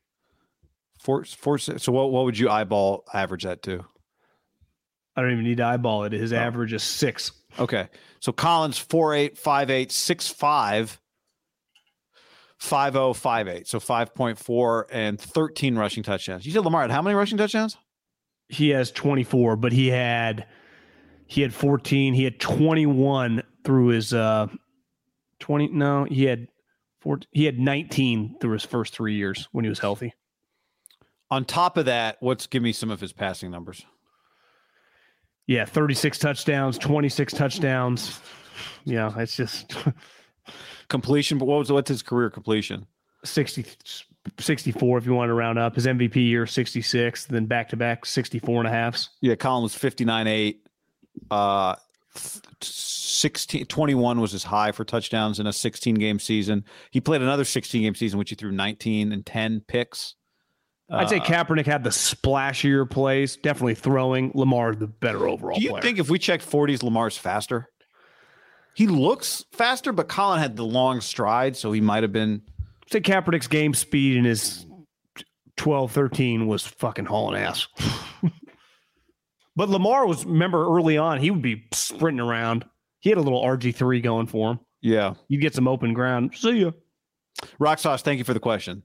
[0.99, 3.85] Four, four, so what, what would you eyeball average that to?
[5.15, 6.13] I don't even need to eyeball it.
[6.13, 6.17] Oh.
[6.17, 7.31] His average is six.
[7.59, 7.87] Okay.
[8.19, 11.04] So Colin's 48, 58, 65, 50,
[12.59, 13.67] 58.
[13.67, 16.45] So 5.4 and 13 rushing touchdowns.
[16.45, 17.77] You said Lamar had how many rushing touchdowns?
[18.47, 20.45] he has 24 but he had
[21.25, 24.45] he had 14 he had 21 through his uh
[25.39, 26.47] 20 no he had
[27.01, 30.13] 14 he had 19 through his first three years when he was healthy
[31.31, 33.83] On top of that, what's give me some of his passing numbers?
[35.47, 38.19] yeah 36 touchdowns 26 touchdowns
[38.83, 39.73] yeah it's just
[40.89, 42.85] Completion, but what was what's his career completion?
[43.23, 43.65] 60
[44.39, 48.05] 64 if you want to round up his mvp year 66 then back to back
[48.05, 50.67] 64 and a halves Yeah, Colin was 59 8.
[51.31, 51.75] Uh,
[52.61, 56.63] 16, 21 was his high for touchdowns in a 16 game season.
[56.91, 60.15] He played another 16 game season, which he threw 19 and 10 picks.
[60.89, 64.31] I'd say Uh, Kaepernick had the splashier plays, definitely throwing.
[64.35, 65.81] Lamar the better overall Do you player.
[65.81, 67.69] think if we checked 40s, Lamar's faster?
[68.75, 72.41] He looks faster, but Colin had the long stride, so he might have been.
[72.91, 74.65] say Kaepernick's game speed in his
[75.55, 77.67] 12, 13 was fucking hauling ass.
[79.55, 82.65] but Lamar was, remember early on, he would be sprinting around.
[82.99, 84.59] He had a little RG3 going for him.
[84.81, 85.13] Yeah.
[85.29, 86.35] You'd get some open ground.
[86.35, 86.71] See ya.
[87.59, 88.83] Rock Sauce, thank you for the question.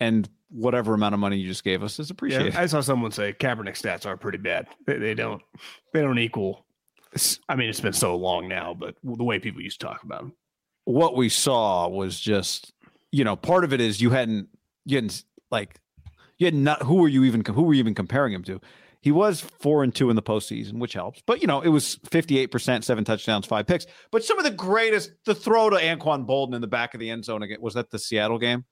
[0.00, 2.54] And whatever amount of money you just gave us is appreciated.
[2.54, 4.66] Yeah, I saw someone say Kaepernick stats are pretty bad.
[4.86, 5.42] They, they don't,
[5.92, 6.66] they don't equal.
[7.48, 10.22] I mean, it's been so long now, but the way people used to talk about
[10.22, 10.32] him.
[10.84, 12.72] what we saw was just,
[13.12, 14.48] you know, part of it is you hadn't,
[14.84, 15.80] you hadn't like,
[16.38, 16.82] You had not.
[16.82, 17.44] Who were you even?
[17.44, 18.60] Who were you even comparing him to?
[19.00, 21.22] He was four and two in the postseason, which helps.
[21.26, 23.86] But you know, it was fifty-eight percent, seven touchdowns, five picks.
[24.10, 27.10] But some of the greatest, the throw to Anquan Boldin in the back of the
[27.10, 28.64] end zone again was that the Seattle game.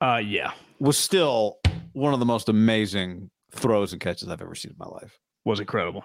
[0.00, 1.58] Uh, yeah, was still
[1.92, 5.18] one of the most amazing throws and catches I've ever seen in my life.
[5.44, 6.04] Was incredible.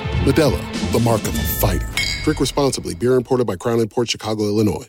[0.21, 0.61] Modelo,
[0.91, 1.89] the mark of a fighter.
[2.23, 2.93] Drink responsibly.
[2.93, 4.85] Beer imported by Crown Port Chicago, Illinois.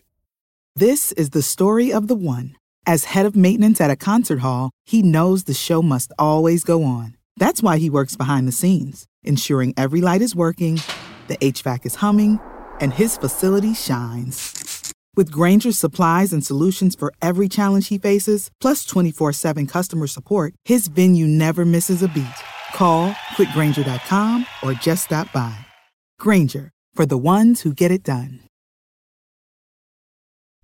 [0.77, 2.55] This is the story of the one.
[2.87, 6.83] As head of maintenance at a concert hall, he knows the show must always go
[6.85, 7.17] on.
[7.39, 10.81] That's why he works behind the scenes, ensuring every light is working,
[11.29, 12.39] the HVAC is humming,
[12.81, 14.93] and his facility shines.
[15.17, 20.55] With Grainger's supplies and solutions for every challenge he faces, plus 24 7 customer support,
[20.65, 22.43] his venue never misses a beat.
[22.75, 25.57] Call quickgrainger.com or just stop by.
[26.19, 28.41] Grainger, for the ones who get it done.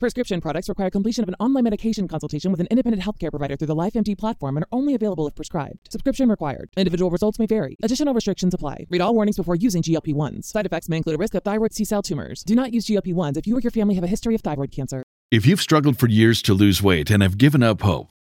[0.01, 3.67] Prescription products require completion of an online medication consultation with an independent healthcare provider through
[3.67, 5.91] the LifeMD platform and are only available if prescribed.
[5.91, 6.71] Subscription required.
[6.77, 7.77] Individual results may vary.
[7.83, 8.87] Additional restrictions apply.
[8.91, 10.45] Read all warnings before using GLP 1s.
[10.45, 12.45] Side effects may include a risk of thyroid C cell tumors.
[12.45, 14.71] Do not use GLP 1s if you or your family have a history of thyroid
[14.71, 15.03] cancer.
[15.33, 18.07] If you've struggled for years to lose weight and have given up hope,